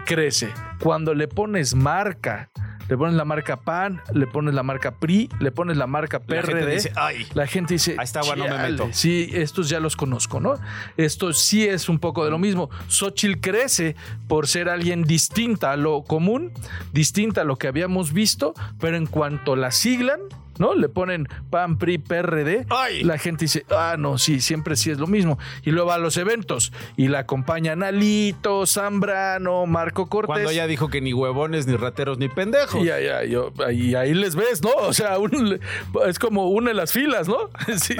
[0.06, 0.48] crece.
[0.80, 2.50] Cuando le pones marca,
[2.88, 6.36] le pones la marca PAN, le pones la marca PRI, le pones la marca La
[6.42, 8.88] gente PRD, dice, "Ay, la gente dice, ahí está, bueno, me "Chale, meto".
[8.92, 10.54] Sí, estos ya los conozco, ¿no?
[10.96, 12.70] Esto sí es un poco de lo mismo.
[12.88, 13.96] Xochitl crece
[14.28, 16.52] por ser alguien distinta a lo común,
[16.92, 20.20] distinta a lo que habíamos visto, pero en cuanto la siglan,
[20.58, 20.74] ¿no?
[20.74, 22.66] Le ponen PAN, PRI, PRD,
[23.04, 25.38] la gente dice, ah, no, sí, siempre sí es lo mismo.
[25.62, 30.26] Y luego a los eventos y la acompañan Alito, Zambrano, Marco Cortés.
[30.28, 32.84] Cuando ella dijo que ni huevones, ni rateros, ni pendejos.
[32.84, 34.70] Y ahí, yo- ahí- ahí les ves, ¿no?
[34.78, 35.58] O sea, un-
[36.06, 37.50] es como une las filas, ¿no?
[37.76, 37.96] Sí.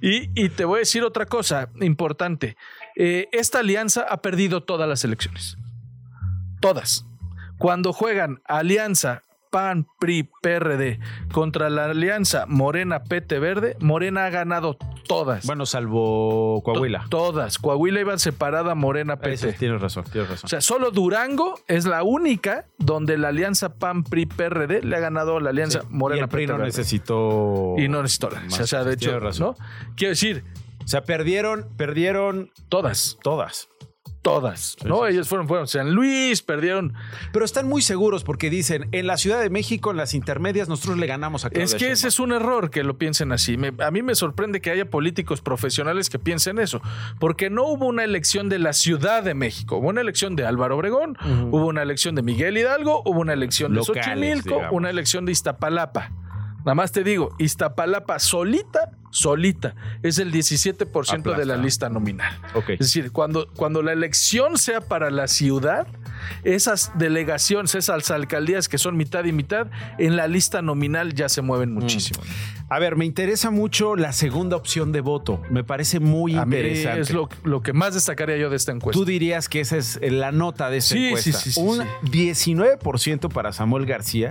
[0.00, 2.56] Y, y te voy a decir otra cosa importante.
[2.96, 5.56] Eh, esta alianza ha perdido todas las elecciones.
[6.60, 7.04] Todas.
[7.58, 9.22] Cuando juegan alianza
[9.54, 10.98] PAN, PRI, PRD
[11.32, 15.46] contra la alianza Morena, PT Verde, Morena ha ganado todas.
[15.46, 17.04] Bueno, salvo Coahuila.
[17.08, 17.58] Todas.
[17.58, 19.50] Coahuila iba separada Morena, PT.
[19.50, 20.46] Eso, tienes razón, tienes razón.
[20.46, 25.40] O sea, solo Durango es la única donde la alianza PAN-PRI-PRD le ha ganado a
[25.40, 26.22] la alianza Sí, Morena.
[26.22, 27.74] y el PRI no PT, necesitó.
[27.78, 28.58] Y no necesitó la- más.
[28.58, 29.54] o sea, de hecho, razón.
[29.58, 29.66] ¿no?
[29.96, 30.42] Quiero decir,
[30.84, 33.68] O sea, perdieron, perdieron todas, todas.
[34.24, 35.06] Todas, ¿no?
[35.06, 36.94] Ellos fueron, fueron San Luis, perdieron.
[37.30, 40.96] Pero están muy seguros porque dicen, en la Ciudad de México, en las intermedias, nosotros
[40.98, 43.58] le ganamos a Claudia Es que ese es un error que lo piensen así.
[43.58, 46.80] Me- a mí me sorprende que haya políticos profesionales que piensen eso,
[47.20, 50.76] porque no hubo una elección de la Ciudad de México, hubo una elección de Álvaro
[50.78, 51.18] Obregón,
[51.50, 54.72] hubo una elección de Miguel Hidalgo, hubo una elección de Xochimilco, digamos.
[54.72, 56.10] una elección de Iztapalapa.
[56.64, 62.32] Nada más te digo, Iztapalapa solita, solita, es el 17% de la lista nominal.
[62.68, 65.86] Es decir, cuando, cuando la elección sea para la ciudad,
[66.42, 69.66] esas delegaciones, esas alcaldías que son mitad y mitad,
[69.98, 72.22] en la lista nominal ya se mueven muchísimo.
[72.70, 75.42] A ver, me interesa mucho la segunda opción de voto.
[75.50, 77.00] Me parece muy A mí interesante.
[77.02, 78.98] es lo, lo que más destacaría yo de esta encuesta.
[78.98, 81.32] Tú dirías que esa es la nota de esta Sí, encuesta.
[81.32, 82.32] sí, sí, sí, Un sí.
[82.48, 84.30] 19% para Samuel García,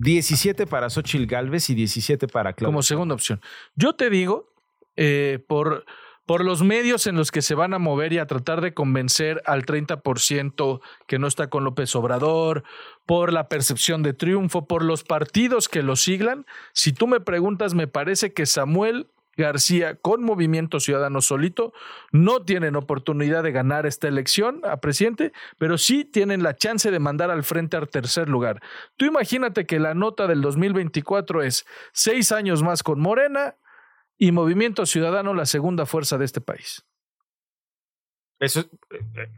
[0.00, 2.72] 17 para Xochitl Galvez y 17 para Claudia.
[2.72, 3.40] como segunda opción.
[3.74, 4.48] Yo te digo,
[4.96, 5.84] eh, por,
[6.24, 9.42] por los medios en los que se van a mover y a tratar de convencer
[9.44, 12.64] al 30% que no está con López Obrador,
[13.04, 17.74] por la percepción de triunfo, por los partidos que lo siglan, si tú me preguntas,
[17.74, 21.72] me parece que Samuel García con Movimiento Ciudadano solito
[22.12, 26.98] no tienen oportunidad de ganar esta elección a presidente, pero sí tienen la chance de
[26.98, 28.60] mandar al frente al tercer lugar.
[28.96, 33.56] Tú imagínate que la nota del 2024 es seis años más con Morena
[34.18, 36.84] y Movimiento Ciudadano la segunda fuerza de este país.
[38.40, 38.66] Eso, eh,
[39.18, 39.28] eh,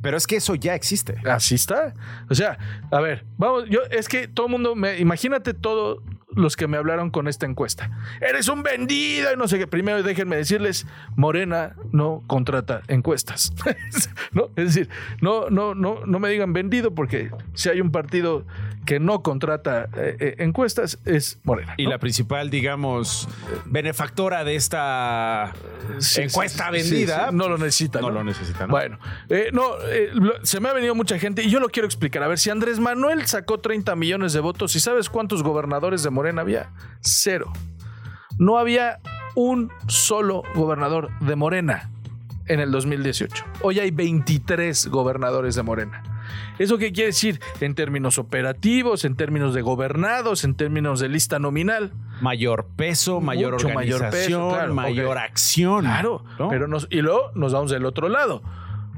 [0.00, 1.16] pero es que eso ya existe.
[1.26, 1.94] Así está.
[2.30, 2.58] O sea,
[2.90, 6.02] a ver, vamos, yo es que todo el mundo, me, imagínate todo
[6.38, 7.90] los que me hablaron con esta encuesta.
[8.20, 9.66] Eres un vendido y no sé qué.
[9.66, 13.52] Primero déjenme decirles, Morena no contrata encuestas.
[14.32, 14.50] ¿No?
[14.56, 14.88] Es decir,
[15.20, 18.46] no, no, no, no me digan vendido porque si hay un partido
[18.86, 21.74] que no contrata eh, eh, encuestas es Morena.
[21.76, 23.28] Y la principal, digamos,
[23.66, 25.52] benefactora de esta
[25.98, 27.30] Sí, encuesta sí, sí, vendida.
[27.32, 28.00] no lo necesita.
[28.00, 28.70] No lo necesita, ¿no?
[28.72, 28.98] Bueno,
[29.28, 30.10] eh, no, eh,
[30.42, 32.22] se me ha venido mucha gente y yo lo quiero explicar.
[32.22, 36.10] A ver, si Andrés Manuel sacó 30 millones de votos, ¿y sabes cuántos gobernadores de
[36.10, 36.70] Morena había?
[37.00, 37.52] Cero.
[38.38, 38.98] No había
[39.34, 41.90] un solo gobernador de Morena
[42.46, 43.44] en el 2018.
[43.62, 46.02] Hoy hay 23 gobernadores de Morena.
[46.58, 47.40] ¿Eso qué quiere decir?
[47.60, 51.92] En términos operativos, en términos de gobernados, en términos de lista nominal.
[52.20, 55.80] Mayor peso, mayor Mucho mayor organización, peso, claro, mayor acción.
[55.82, 56.48] Claro, ¿no?
[56.48, 58.42] pero nos, y luego nos vamos del otro lado.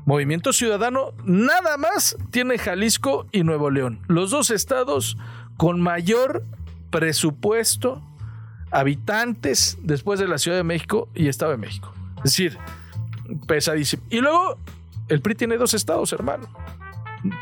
[0.07, 5.19] Movimiento Ciudadano nada más tiene Jalisco y Nuevo León, los dos estados
[5.57, 6.45] con mayor
[6.91, 8.03] presupuesto,
[8.71, 11.93] habitantes después de la Ciudad de México y Estado de México.
[12.19, 12.59] Es decir,
[13.47, 14.03] pesadísimo.
[14.11, 14.57] Y luego
[15.09, 16.49] el PRI tiene dos estados, hermano.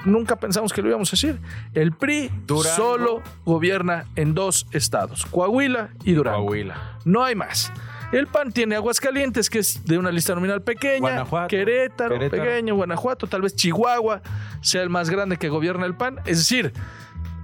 [0.05, 1.39] Nunca pensamos que lo íbamos a decir.
[1.73, 2.77] El PRI Durango.
[2.77, 6.47] solo gobierna en dos estados, Coahuila y Durango.
[6.47, 6.99] Coahuila.
[7.05, 7.73] No hay más.
[8.11, 10.99] El PAN tiene Aguascalientes, que es de una lista nominal pequeña.
[11.01, 11.49] Guanajuato.
[11.49, 12.43] Querétaro, Querétaro.
[12.43, 12.75] pequeño.
[12.75, 14.23] Guanajuato, tal vez Chihuahua
[14.63, 16.17] sea el más grande que gobierna el PAN.
[16.25, 16.73] Es decir,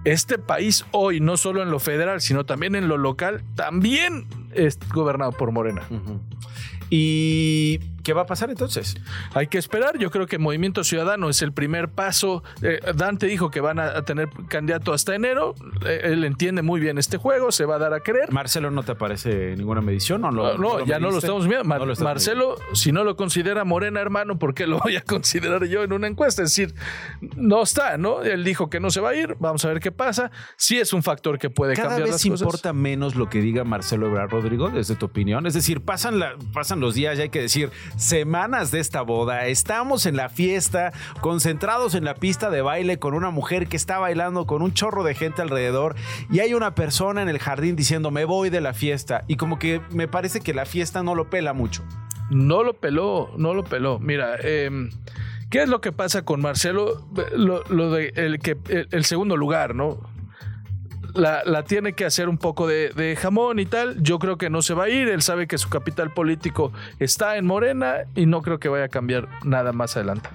[0.05, 4.79] este país hoy, no solo en lo federal, sino también en lo local, también es
[4.93, 5.83] gobernado por Morena.
[6.91, 8.97] ¿Y qué va a pasar entonces?
[9.35, 9.99] Hay que esperar.
[9.99, 12.45] Yo creo que Movimiento Ciudadano es el primer paso.
[12.63, 15.55] Eh, Dante dijo que van a, tener candidato hasta enero.
[15.85, 18.31] Eh, él entiende muy bien este juego, se va a dar a creer.
[18.31, 20.25] Marcelo, ¿no te aparece ninguna medición?
[20.25, 21.65] ¿O lo- No, lo ya no lo estamos viendo.
[21.65, 24.97] Mar- No lo estás Marcelo, si no lo considera Morena, hermano, ¿por qué lo voy
[24.97, 26.43] a considerar yo en una encuesta?
[26.43, 26.75] Es decir,
[27.37, 28.23] no está, ¿no?
[28.23, 29.37] Él dijo que no se va a ir.
[29.41, 30.31] Vamos a ver qué pasa.
[30.57, 32.41] Sí es un factor que puede Cada cambiar vez las cosas.
[32.43, 35.47] importa menos lo que diga Marcelo Ebrard Rodrigo, desde tu opinión.
[35.47, 39.47] Es decir, pasan, la- pasan los días, ya hay que decir, semanas de esta boda.
[39.47, 43.99] Estamos en la fiesta, concentrados en la pista de baile con una mujer que está
[43.99, 45.97] bailando con un chorro de gente alrededor
[46.31, 49.25] y hay una persona en el jardín diciendo, me voy de la fiesta.
[49.29, 51.85] Y como que me parece que la fiesta no lo pela mucho.
[52.31, 53.99] No lo peló, no lo peló.
[53.99, 54.71] Mira, eh,
[55.51, 57.07] ¿qué es lo que pasa con Marcelo?
[57.37, 58.57] Lo, de el, que,
[58.91, 60.14] el segundo lugar, ¿no?
[61.15, 64.03] La, la tiene que hacer un poco de, de jamón y tal.
[64.03, 65.09] Yo creo que no se va a ir.
[65.09, 68.89] Él sabe que su capital político está en Morena y no creo que vaya a
[68.89, 70.29] cambiar nada más adelante.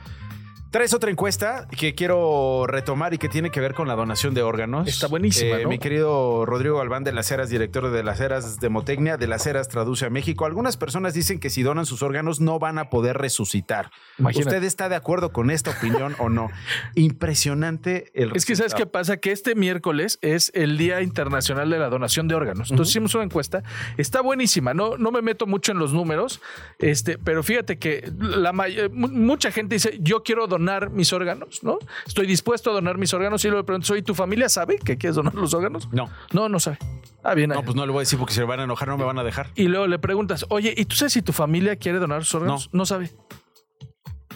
[0.71, 4.43] Traes otra encuesta que quiero retomar y que tiene que ver con la donación de
[4.43, 4.87] órganos.
[4.87, 5.69] Está buenísima, Eh, ¿no?
[5.69, 9.47] Mi querido Rodrigo Galván de las Heras, director de las Heras de Motecnia, de las
[9.47, 10.45] Heras Traduce a México.
[10.45, 13.89] Algunas personas dicen que si donan sus órganos no van a poder resucitar.
[14.19, 14.47] Imagínate.
[14.57, 16.51] ¿Usted está de acuerdo con esta opinión o no?
[16.93, 18.91] Impresionante el Es que sabes qué resultado.
[18.91, 22.69] pasa que este miércoles es el Día Internacional de la Donación de Órganos.
[22.69, 23.63] Entonces hicimos una encuesta,
[23.97, 24.75] está buenísima.
[24.75, 26.41] No, no me meto mucho en los números,
[26.77, 30.58] este, pero fíjate que la eh, mu- mucha gente dice yo quiero donar
[30.91, 31.79] mis órganos, ¿no?
[32.05, 34.97] Estoy dispuesto a donar mis órganos y luego le pregunto, ¿y tu familia sabe que
[34.97, 35.89] quieres donar los órganos?
[35.91, 36.09] No.
[36.33, 36.77] No, no sabe.
[37.23, 37.49] Ah, bien.
[37.49, 39.17] No, pues no le voy a decir porque se van a enojar, no me van
[39.19, 39.49] a dejar.
[39.55, 42.69] Y luego le preguntas, oye, ¿y tú sabes si tu familia quiere donar sus órganos?
[42.71, 43.11] No, sabe.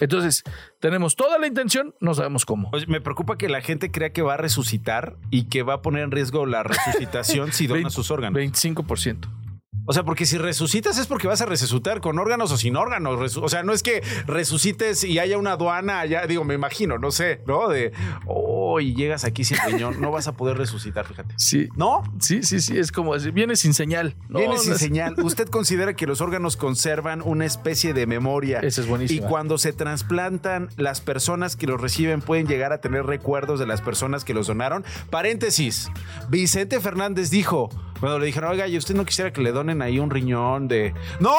[0.00, 0.42] Entonces,
[0.80, 2.70] tenemos toda la intención, no sabemos cómo.
[2.88, 6.02] Me preocupa que la gente crea que va a resucitar y que va a poner
[6.02, 8.38] en riesgo la resucitación si dona sus órganos.
[8.40, 9.43] 25%.
[9.86, 13.36] O sea, porque si resucitas es porque vas a resucitar con órganos o sin órganos.
[13.36, 17.10] O sea, no es que resucites y haya una aduana allá, digo, me imagino, no
[17.10, 17.68] sé, ¿no?
[17.68, 17.92] De,
[18.26, 21.34] oh, y llegas aquí sin riñón, no vas a poder resucitar, fíjate.
[21.44, 21.68] Sí.
[21.76, 22.02] ¿No?
[22.20, 24.16] Sí, sí, sí, es como viene sin señal.
[24.28, 25.14] No, Viene no sin es- señal.
[25.22, 28.60] ¿Usted considera que los órganos conservan una especie de memoria?
[28.60, 29.28] Esa es Y buenísima.
[29.28, 33.80] cuando se trasplantan, las personas que los reciben pueden llegar a tener recuerdos de las
[33.82, 34.84] personas que los donaron.
[35.10, 35.90] Paréntesis.
[36.28, 37.68] Vicente Fernández dijo,
[38.00, 40.94] cuando le dijeron, oiga, ¿y usted no quisiera que le donen ahí un riñón de...
[41.20, 41.34] ¡No!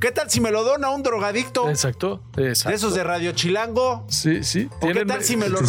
[0.00, 1.70] ¿Qué tal si me lo dona un drogadicto?
[1.70, 2.70] Exacto, exacto.
[2.70, 4.04] De esos de Radio Chilango.
[4.08, 4.68] Sí, sí.
[4.80, 5.60] ¿O qué tal si me lo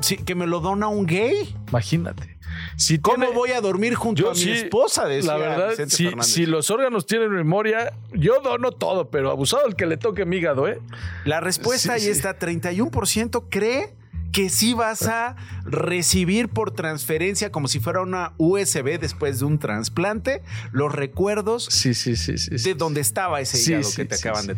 [0.00, 1.54] si- que me lo dona un gay?
[1.68, 2.36] Imagínate.
[2.76, 5.04] Si ¿Cómo tiene- voy a dormir junto Yo a mi sí, esposa?
[5.06, 9.76] Decía la verdad, si, si los órganos tienen memoria, yo dono todo, pero abusado el
[9.76, 10.80] que le toque mi hígado, ¿eh?
[11.24, 12.18] La respuesta Sí, ahí sí.
[12.18, 13.94] está, 31% cree
[14.36, 15.34] que sí vas a
[15.64, 21.94] recibir por transferencia como si fuera una USB después de un trasplante los recuerdos Sí,
[21.94, 22.50] sí, sí, sí.
[22.56, 24.54] de donde estaba ese hígado que te acaban de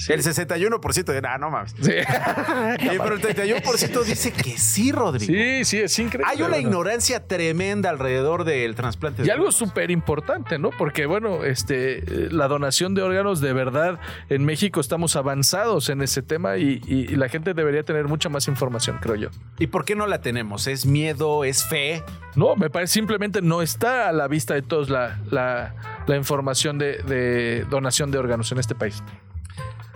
[0.00, 0.12] sí.
[0.12, 1.74] El 61% de, ah, no mames.
[1.80, 1.92] Sí.
[2.98, 5.32] pero el 31% dice que sí, Rodrigo.
[5.32, 6.32] Sí, sí, es increíble.
[6.32, 9.22] Hay una ignorancia tremenda alrededor del trasplante.
[9.24, 10.70] Y algo súper importante, ¿no?
[10.70, 16.22] Porque, bueno, este, la donación de órganos, de verdad, en México estamos avanzados en ese
[16.22, 16.80] tema y,
[17.10, 19.28] la gente debería tener mucha más información, creo yo.
[19.58, 20.66] ¿Y por qué no la tenemos?
[20.66, 21.44] ¿Es miedo?
[21.44, 22.02] ¿Es fe?
[22.34, 27.66] No, me parece simplemente no está a la vista de todos la, la, información de
[27.70, 29.02] donación de órganos en este país.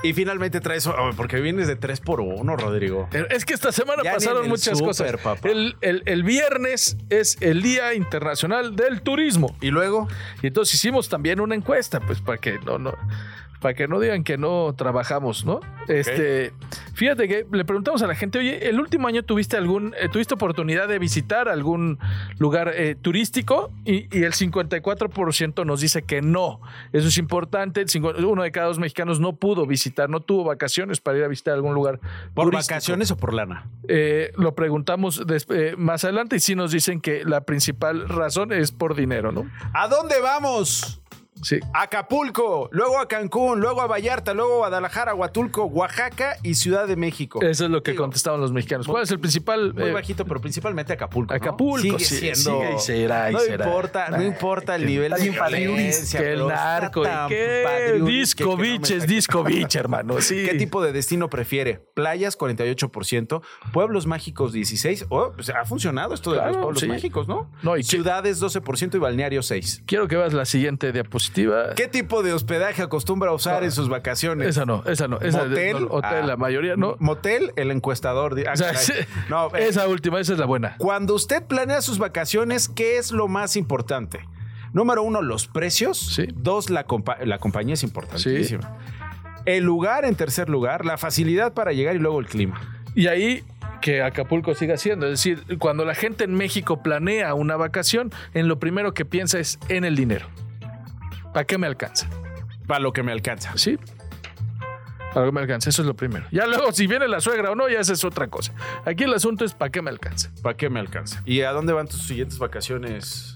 [0.05, 3.09] Y finalmente traes, oh, porque vienes de 3 por 1 Rodrigo.
[3.31, 5.17] Es que esta semana pasaron muchas cosas.
[5.43, 9.57] El, el, viernes es el Día Internacional del Turismo.
[9.63, 10.07] ¿Y luego?
[10.43, 12.95] Y entonces hicimos también una encuesta, pues para que no, no,
[13.65, 15.61] para que no digan que no trabajamos, ¿no?
[15.89, 16.53] Este,
[16.93, 20.35] fíjate que le preguntamos a la gente, oye, ¿el último año tuviste algún, eh, tuviste
[20.35, 21.99] oportunidad de visitar algún
[22.37, 23.73] lugar eh, turístico?
[23.87, 26.61] Y, el 54% nos dice que no.
[26.93, 27.87] Eso es importante.
[28.03, 31.55] uno de cada dos mexicanos no pudo visitar, no tuvo vacaciones para ir a visitar
[31.55, 32.01] algún lugar.
[32.35, 33.67] ¿Por vacaciones o por lana?
[33.89, 35.23] Eh, lo preguntamos
[35.79, 39.51] más adelante y sí nos dicen que la principal razón es por dinero, ¿no?
[39.73, 41.01] ¿A dónde vamos?
[41.45, 41.61] Sí.
[41.75, 46.97] Acapulco, luego a Cancún, luego a Vallarta, luego a Guadalajara, Huatulco, Oaxaca y Ciudad de
[46.97, 47.43] México.
[47.43, 48.87] Eso es lo que contestaban los mexicanos.
[48.87, 49.75] ¿Cuál es el principal?
[49.75, 51.35] Muy eh, bajito, pero principalmente Acapulco.
[51.35, 52.63] Acapulco, sigue siendo.
[52.75, 56.21] y será, no importa, no importa el nivel de violencia.
[56.21, 58.01] Que el narco, ¿qué?
[58.03, 60.15] Disco biches, disco bitch, hermano.
[60.25, 60.47] Sí.
[60.49, 61.85] ¿Qué tipo de destino prefiere?
[61.93, 63.43] Playas, 48%,
[63.75, 65.07] pueblos mágicos, 16%.
[65.11, 67.51] Oh, pues ha funcionado esto de los pueblos mágicos, ¿no?
[67.63, 69.83] No, y Ciudades, 12% y balneario, 6%.
[69.85, 74.49] Quiero que veas la siguiente diapositiva ¿Qué tipo de hospedaje acostumbra usar en sus vacaciones?
[74.49, 75.19] Esa no, esa no.
[75.21, 75.89] Esa motel.
[75.91, 76.97] hotel, la mayoría no.
[77.01, 78.37] Motel, el encuestador.
[78.47, 78.55] Ah,
[79.29, 80.77] no, eh, esa última, esa es la buena.
[80.79, 84.21] Cuando usted planea sus vacaciones, ¿qué es lo más importante?
[84.73, 85.99] Número uno, los precios.
[85.99, 86.29] Sí.
[86.35, 86.87] Dos, la,
[87.25, 88.77] la compañía es importantísima.
[89.45, 92.61] El lugar, en tercer lugar, la facilidad para llegar y luego el clima.
[92.95, 93.45] Y ahí
[93.81, 95.07] que Acapulco siga siendo.
[95.07, 99.39] Es decir, cuando la gente en México planea una vacación, en lo primero que piensa
[99.39, 100.27] es en el dinero.
[101.35, 102.09] ¿Para qué me alcanza?
[102.67, 103.53] Para lo que me alcanza.
[103.57, 103.77] Sí.
[105.13, 105.69] Para lo que me alcanza.
[105.69, 106.27] Eso es lo primero.
[106.31, 108.53] Ya luego, si viene la suegra o no, ya esa es otra cosa.
[108.87, 110.31] Aquí el asunto es ¿para qué me alcanza?
[110.43, 111.23] ¿Para qué me alcanza?
[111.27, 113.35] ¿Y a dónde van tus siguientes vacaciones?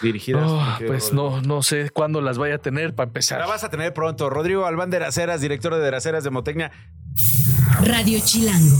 [0.00, 0.44] dirigidas?
[0.46, 3.38] Oh, pues no, no sé cuándo las vaya a tener para empezar.
[3.38, 4.30] La vas a tener pronto.
[4.30, 6.72] Rodrigo Albán de Eraceras, director de Eraceras de Motecnia.
[7.82, 8.76] Radio Chilango.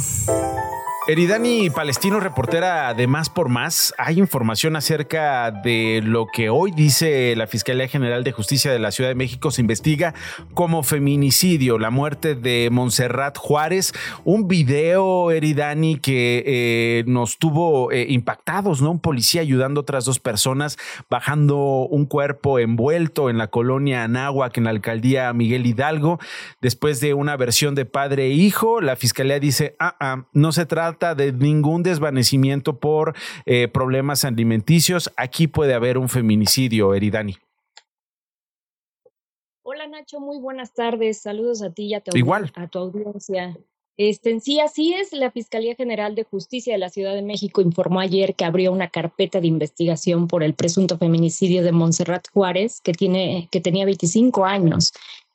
[1.09, 7.35] Eridani Palestino, reportera de Más por Más, hay información acerca de lo que hoy dice
[7.37, 9.51] la Fiscalía General de Justicia de la Ciudad de México.
[9.51, 10.13] Se investiga
[10.53, 13.95] como feminicidio la muerte de Montserrat Juárez.
[14.25, 18.91] Un video, Eridani, que eh, nos tuvo eh, impactados, ¿no?
[18.91, 20.77] Un policía ayudando a otras dos personas,
[21.09, 21.57] bajando
[21.91, 26.21] un cuerpo envuelto en la colonia Anáhuac, en la alcaldía Miguel Hidalgo.
[26.61, 30.67] Después de una versión de padre e hijo, la Fiscalía dice, ah, ah, no se
[30.67, 33.15] trata de ningún desvanecimiento por
[33.47, 35.11] eh, problemas alimenticios.
[35.17, 37.37] Aquí puede haber un feminicidio, Eridani.
[39.63, 41.21] Hola Nacho, muy buenas tardes.
[41.21, 42.51] Saludos a ti y a tu, Igual.
[42.57, 43.57] A tu audiencia.
[43.97, 45.13] Este, en sí, así es.
[45.13, 48.89] La Fiscalía General de Justicia de la Ciudad de México informó ayer que abrió una
[48.89, 54.45] carpeta de investigación por el presunto feminicidio de Montserrat Juárez, que, tiene, que tenía 25
[54.45, 54.93] años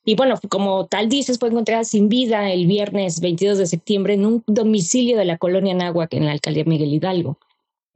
[0.08, 4.24] y bueno, como tal dices, fue encontrada sin vida el viernes 22 de septiembre en
[4.24, 7.38] un domicilio de la colonia Náhuac en la alcaldía Miguel Hidalgo.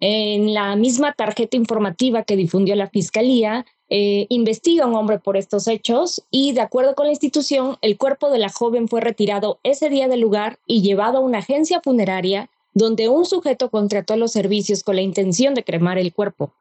[0.00, 5.68] En la misma tarjeta informativa que difundió la fiscalía, eh, investiga un hombre por estos
[5.68, 9.88] hechos y, de acuerdo con la institución, el cuerpo de la joven fue retirado ese
[9.88, 14.82] día del lugar y llevado a una agencia funeraria donde un sujeto contrató los servicios
[14.82, 16.54] con la intención de cremar el cuerpo.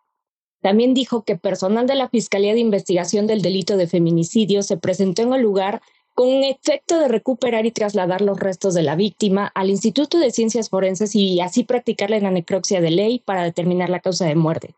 [0.62, 5.22] También dijo que personal de la Fiscalía de Investigación del Delito de Feminicidio se presentó
[5.22, 5.82] en el lugar
[6.14, 10.32] con un efecto de recuperar y trasladar los restos de la víctima al Instituto de
[10.32, 14.76] Ciencias Forenses y así practicarle la necropsia de ley para determinar la causa de muerte.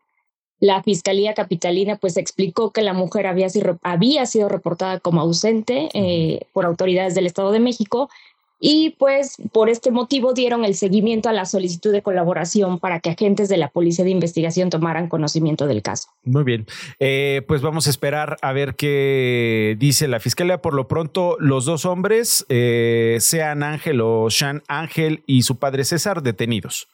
[0.60, 5.90] La Fiscalía Capitalina pues explicó que la mujer había sido, había sido reportada como ausente
[5.96, 8.12] eh, por autoridades del Estado de México
[8.64, 13.10] y pues por este motivo dieron el seguimiento a la solicitud de colaboración para que
[13.10, 16.10] agentes de la Policía de Investigación tomaran conocimiento del caso.
[16.24, 16.68] Muy bien,
[17.00, 20.62] eh, pues vamos a esperar a ver qué dice la Fiscalía.
[20.62, 25.84] Por lo pronto, los dos hombres, eh, sean Ángel o Sean Ángel y su padre
[25.84, 26.88] César, detenidos.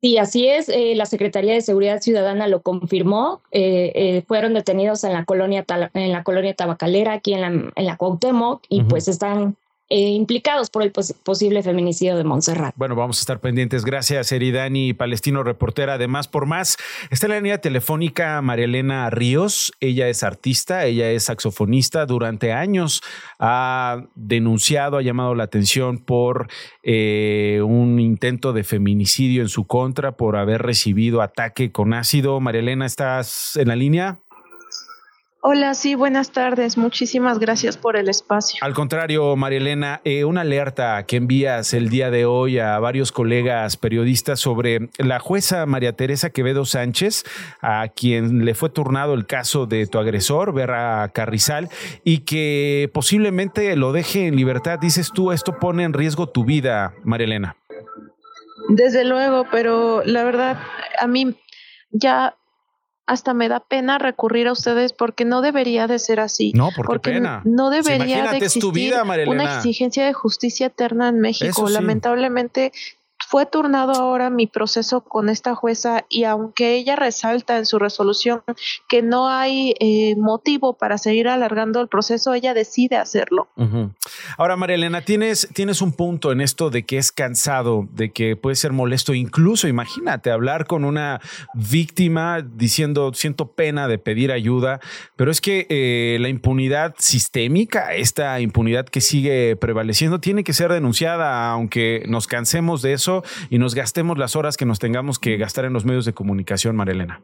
[0.00, 0.68] Sí, así es.
[0.68, 3.42] Eh, la Secretaría de Seguridad Ciudadana lo confirmó.
[4.28, 5.64] fueron detenidos en la colonia
[5.94, 9.56] en la colonia tabacalera aquí en la en la Cuauhtémoc y pues están
[9.92, 12.74] eh, implicados por el posible feminicidio de Montserrat.
[12.76, 13.84] Bueno, vamos a estar pendientes.
[13.84, 15.94] Gracias, Eridani Palestino, reportera.
[15.94, 16.76] Además, por más,
[17.10, 19.72] está en la línea telefónica María Elena Ríos.
[19.80, 22.06] Ella es artista, ella es saxofonista.
[22.06, 23.02] Durante años
[23.40, 26.46] ha denunciado, ha llamado la atención por
[26.84, 32.38] eh, un intento de feminicidio en su contra, por haber recibido ataque con ácido.
[32.38, 34.20] María Elena, ¿estás en la línea?
[35.42, 36.76] Hola, sí, buenas tardes.
[36.76, 38.58] Muchísimas gracias por el espacio.
[38.60, 43.10] Al contrario, María Elena, eh, una alerta que envías el día de hoy a varios
[43.10, 47.24] colegas periodistas sobre la jueza María Teresa Quevedo Sánchez,
[47.62, 51.70] a quien le fue turnado el caso de tu agresor, Vera Carrizal,
[52.04, 54.78] y que posiblemente lo deje en libertad.
[54.78, 57.56] Dices tú, esto pone en riesgo tu vida, María Elena.
[58.68, 60.58] Desde luego, pero la verdad,
[61.00, 61.34] a mí
[61.92, 62.36] ya
[63.10, 66.52] hasta me da pena recurrir a ustedes porque no debería de ser así.
[66.54, 67.42] No, porque pena.
[67.44, 68.94] no debería de existir
[69.26, 71.68] una exigencia de justicia eterna en México.
[71.68, 72.70] Lamentablemente
[73.30, 78.42] fue turnado ahora mi proceso con esta jueza y aunque ella resalta en su resolución
[78.88, 83.46] que no hay eh, motivo para seguir alargando el proceso, ella decide hacerlo.
[84.36, 88.34] Ahora, María Elena, tienes, tienes un punto en esto de que es cansado, de que
[88.34, 91.20] puede ser molesto, incluso imagínate hablar con una
[91.54, 94.80] víctima diciendo siento pena de pedir ayuda,
[95.14, 100.72] pero es que eh, la impunidad sistémica, esta impunidad que sigue prevaleciendo, tiene que ser
[100.72, 103.19] denunciada, aunque nos cansemos de eso
[103.50, 106.76] y nos gastemos las horas que nos tengamos que gastar en los medios de comunicación,
[106.76, 107.22] Marilena.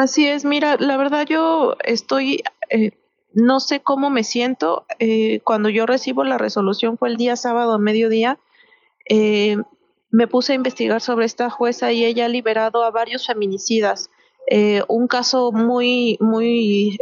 [0.00, 2.92] Así es, mira, la verdad yo estoy, eh,
[3.34, 4.86] no sé cómo me siento.
[4.98, 8.38] Eh, cuando yo recibo la resolución fue el día sábado a mediodía.
[9.08, 9.58] Eh,
[10.10, 14.08] me puse a investigar sobre esta jueza y ella ha liberado a varios feminicidas.
[14.88, 16.98] un caso muy, muy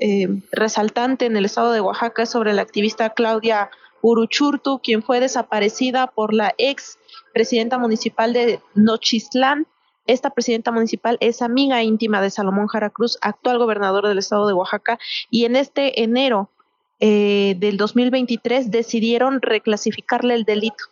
[0.51, 3.71] resaltante en el estado de Oaxaca es sobre la activista Claudia
[4.03, 6.99] Uruchurtu, quien fue desaparecida por la ex
[7.39, 9.69] presidenta municipal de Nochistlán.
[10.09, 14.55] Esta presidenta municipal es amiga íntima de Salomón Jara Cruz, actual gobernador del estado de
[14.55, 14.99] Oaxaca,
[15.31, 16.51] y en este enero
[16.99, 20.83] eh, del 2023 decidieron reclasificarle el delito.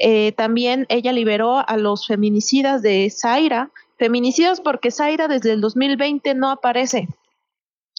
[0.00, 6.34] Eh, también ella liberó a los feminicidas de Zaira, feminicidas porque Zaira desde el 2020
[6.34, 7.06] no aparece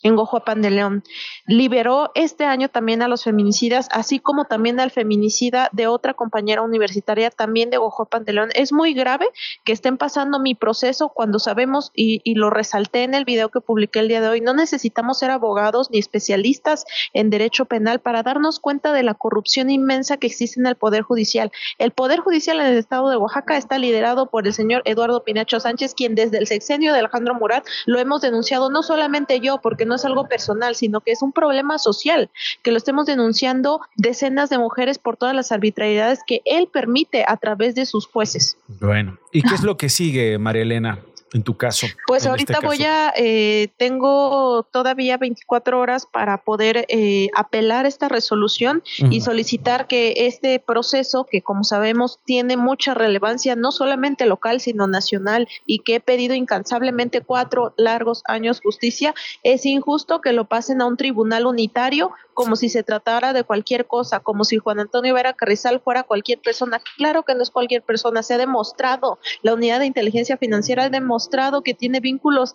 [0.03, 1.03] en Gojuapan de León.
[1.47, 6.61] Liberó este año también a los feminicidas, así como también al feminicida de otra compañera
[6.61, 8.49] universitaria también de Gojuapan de León.
[8.53, 9.27] Es muy grave
[9.63, 13.61] que estén pasando mi proceso cuando sabemos, y, y, lo resalté en el video que
[13.61, 18.23] publiqué el día de hoy, no necesitamos ser abogados ni especialistas en derecho penal para
[18.23, 21.51] darnos cuenta de la corrupción inmensa que existe en el Poder Judicial.
[21.77, 25.59] El Poder Judicial en el estado de Oaxaca está liderado por el señor Eduardo Pinacho
[25.59, 29.85] Sánchez, quien desde el sexenio de Alejandro Murat lo hemos denunciado, no solamente yo, porque
[29.85, 32.31] no no es algo personal, sino que es un problema social,
[32.63, 37.37] que lo estemos denunciando decenas de mujeres por todas las arbitrariedades que él permite a
[37.37, 38.57] través de sus jueces.
[38.67, 40.97] Bueno, ¿y qué es lo que sigue, María Elena?
[41.33, 41.87] En tu caso?
[42.07, 48.07] Pues ahorita este voy a, eh, tengo todavía 24 horas para poder eh, apelar esta
[48.07, 54.61] resolución y solicitar que este proceso, que como sabemos tiene mucha relevancia, no solamente local,
[54.61, 59.13] sino nacional, y que he pedido incansablemente cuatro largos años justicia,
[59.43, 63.85] es injusto que lo pasen a un tribunal unitario como si se tratara de cualquier
[63.85, 66.81] cosa, como si Juan Antonio Vera Carrizal fuera cualquier persona.
[66.97, 70.89] Claro que no es cualquier persona, se ha demostrado, la unidad de inteligencia financiera ha
[70.89, 71.22] demostrado
[71.63, 72.53] que tiene vínculos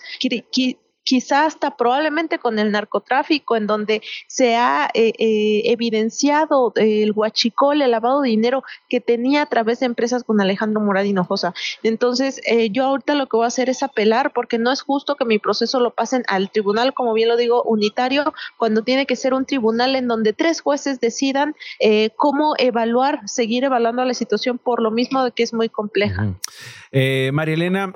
[1.09, 7.81] quizá hasta probablemente con el narcotráfico, en donde se ha eh, eh, evidenciado el huachicol,
[7.81, 11.55] el lavado de dinero que tenía a través de empresas con Alejandro Murad Hinojosa.
[11.83, 15.17] Entonces, eh, yo ahorita lo que voy a hacer es apelar, porque no es justo
[15.17, 19.17] que mi proceso lo pasen al tribunal, como bien lo digo, unitario, cuando tiene que
[19.17, 21.55] ser un tribunal en donde tres jueces decidan
[22.17, 26.35] cómo evaluar, seguir evaluando la situación por lo mismo de que es muy compleja.
[26.93, 27.93] María Elena,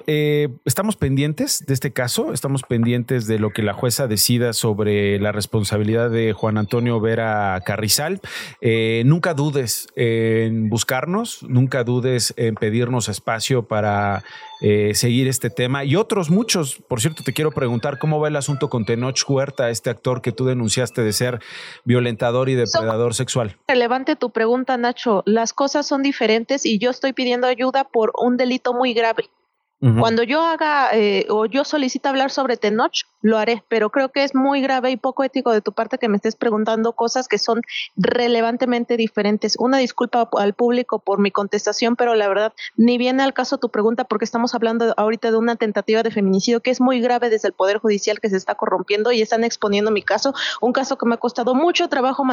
[0.64, 5.32] estamos pendientes de este caso, estamos pendientes de lo que la jueza decida sobre la
[5.32, 8.20] responsabilidad de Juan Antonio Vera Carrizal.
[8.60, 14.22] Eh, nunca dudes en buscarnos, nunca dudes en pedirnos espacio para
[14.64, 16.76] eh, seguir este tema y otros muchos.
[16.88, 20.30] Por cierto, te quiero preguntar cómo va el asunto con Tenoch Huerta, este actor que
[20.30, 21.40] tú denunciaste de ser
[21.84, 23.56] violentador y depredador sexual.
[23.66, 25.24] Relevante tu pregunta, Nacho.
[25.26, 29.30] Las cosas son diferentes y yo estoy pidiendo ayuda por un delito muy grave.
[29.98, 34.24] Cuando yo haga eh, o yo solicito hablar sobre Tenoch, lo haré, pero creo que
[34.24, 37.38] es muy grave y poco ético de tu parte que me estés preguntando cosas que
[37.38, 37.62] son
[37.96, 39.56] relevantemente diferentes.
[39.58, 43.70] Una disculpa al público por mi contestación, pero la verdad ni viene al caso tu
[43.70, 47.48] pregunta porque estamos hablando ahorita de una tentativa de feminicidio que es muy grave desde
[47.48, 51.06] el Poder Judicial que se está corrompiendo y están exponiendo mi caso, un caso que
[51.06, 52.24] me ha costado mucho trabajo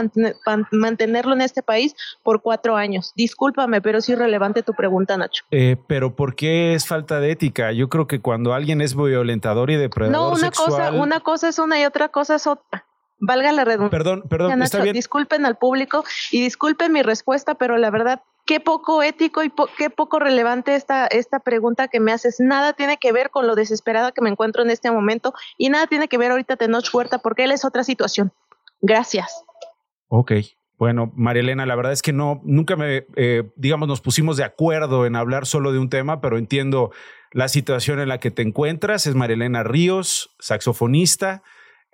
[0.71, 3.13] mantenerlo en este país por cuatro años.
[3.15, 5.43] Discúlpame, pero es irrelevante tu pregunta, Nacho.
[5.51, 7.71] Eh, pero ¿por qué es falta de ética?
[7.71, 11.49] Yo creo que cuando alguien es violentador y depredador no, una sexual, cosa, una cosa
[11.49, 12.85] es una y otra cosa es otra.
[13.19, 13.97] Valga la redundancia.
[13.97, 14.93] Perdón, perdón, está bien.
[14.93, 19.89] Disculpen al público y disculpen mi respuesta, pero la verdad, qué poco ético y qué
[19.89, 22.39] poco relevante esta, esta pregunta que me haces.
[22.39, 25.87] Nada tiene que ver con lo desesperada que me encuentro en este momento y nada
[25.87, 28.31] tiene que ver ahorita Tenoch Huerta porque él es otra situación.
[28.81, 29.43] Gracias.
[30.07, 30.31] Ok.
[30.77, 34.45] Bueno, María Elena, la verdad es que no, nunca me, eh, digamos, nos pusimos de
[34.45, 36.91] acuerdo en hablar solo de un tema, pero entiendo
[37.31, 39.07] la situación en la que te encuentras.
[39.07, 41.43] Es María Elena Ríos, saxofonista,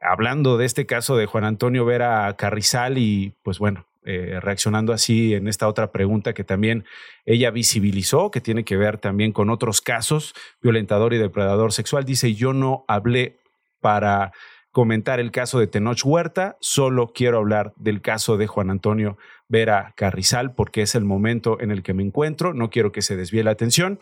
[0.02, 5.34] hablando de este caso de Juan Antonio Vera Carrizal y pues bueno, eh, reaccionando así
[5.34, 6.86] en esta otra pregunta que también
[7.26, 12.06] ella visibilizó, que tiene que ver también con otros casos, violentador y depredador sexual.
[12.06, 13.40] Dice, yo no hablé
[13.82, 14.32] para
[14.72, 19.18] comentar el caso de Tenoch Huerta, solo quiero hablar del caso de Juan Antonio
[19.48, 23.16] Vera Carrizal porque es el momento en el que me encuentro, no quiero que se
[23.16, 24.00] desvíe la atención.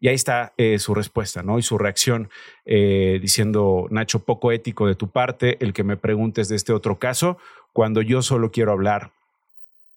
[0.00, 1.58] Y ahí está eh, su respuesta, ¿no?
[1.58, 2.28] Y su reacción
[2.64, 6.98] eh, diciendo, Nacho, poco ético de tu parte el que me preguntes de este otro
[6.98, 7.38] caso,
[7.72, 9.12] cuando yo solo quiero hablar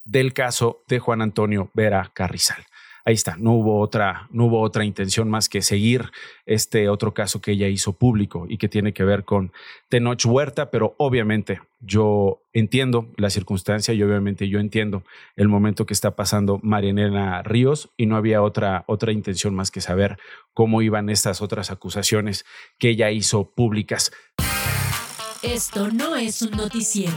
[0.06, 2.66] del caso de Juan Antonio Vera Carrizal
[3.06, 6.12] ahí está, no hubo otra, no hubo otra intención más que seguir
[6.46, 9.52] este otro caso que ella hizo público y que tiene que ver con
[9.90, 15.04] Tenoch Huerta, pero obviamente yo entiendo la circunstancia y obviamente yo entiendo
[15.36, 19.82] el momento que está pasando Marianela Ríos y no había otra, otra intención más que
[19.82, 20.18] saber
[20.54, 22.46] cómo iban estas otras acusaciones
[22.78, 24.12] que ella hizo públicas.
[25.42, 27.16] Esto no es un noticiero.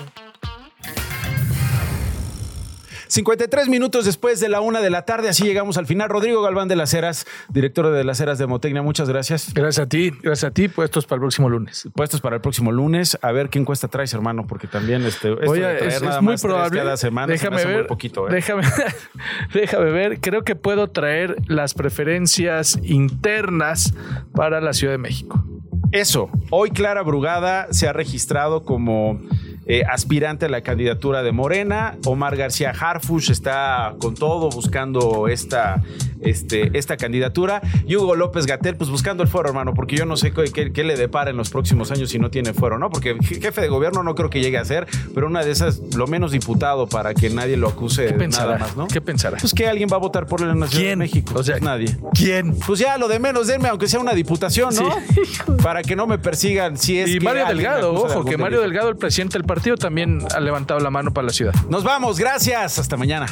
[3.12, 6.08] 53 minutos después de la una de la tarde, así llegamos al final.
[6.08, 9.52] Rodrigo Galván de las Heras, director de las Heras de Motecnia, muchas gracias.
[9.52, 10.68] Gracias a ti, gracias a ti.
[10.68, 11.86] Puestos para el próximo lunes.
[11.94, 13.18] Puestos para el próximo lunes.
[13.20, 16.78] A ver qué encuesta traes, hermano, porque también este, Oye, es, muy probable.
[16.78, 18.32] Cada semana déjame ver, poquito, ¿eh?
[18.32, 18.62] déjame,
[19.52, 20.20] déjame ver.
[20.20, 23.92] Creo que puedo traer las preferencias internas
[24.34, 25.44] para la Ciudad de México.
[25.90, 26.30] Eso.
[26.48, 29.20] Hoy Clara Brugada se ha registrado como
[29.66, 31.96] eh, aspirante a la candidatura de Morena.
[32.04, 35.82] Omar García Harfush está con todo buscando esta,
[36.20, 37.62] este, esta candidatura.
[37.86, 40.96] Y Hugo López Gatel, pues buscando el fuero, hermano, porque yo no sé qué, le
[40.96, 42.90] depara en los próximos años si no tiene fuero, ¿no?
[42.90, 46.06] Porque jefe de gobierno no creo que llegue a ser, pero una de esas, lo
[46.06, 48.88] menos diputado para que nadie lo acuse de nada más, ¿no?
[48.88, 49.38] ¿Qué pensará?
[49.38, 51.34] Pues que alguien va a votar por él en la Ciudad de México.
[51.36, 51.96] O sea, pues nadie.
[52.14, 52.56] ¿Quién?
[52.66, 55.56] Pues ya lo de menos, denme, aunque sea una diputación, ¿no?
[55.62, 58.62] Para que no me persigan si es y que Mario Delgado, ojo, que Mario delito.
[58.62, 61.52] Delgado, el presidente del partido, también ha levantado la mano para la ciudad.
[61.68, 62.78] Nos vamos, gracias.
[62.78, 63.26] Hasta mañana.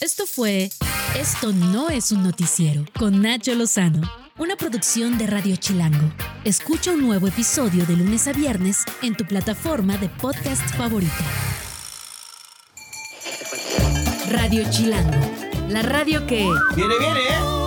[0.00, 0.70] Esto fue
[1.14, 4.00] Esto no es un noticiero con Nacho Lozano,
[4.38, 6.10] una producción de Radio Chilango.
[6.44, 11.24] Escucha un nuevo episodio de lunes a viernes en tu plataforma de podcast favorita.
[14.30, 15.20] Radio Chilango,
[15.68, 16.48] la radio que...
[16.74, 17.65] Viene, viene, ¿eh?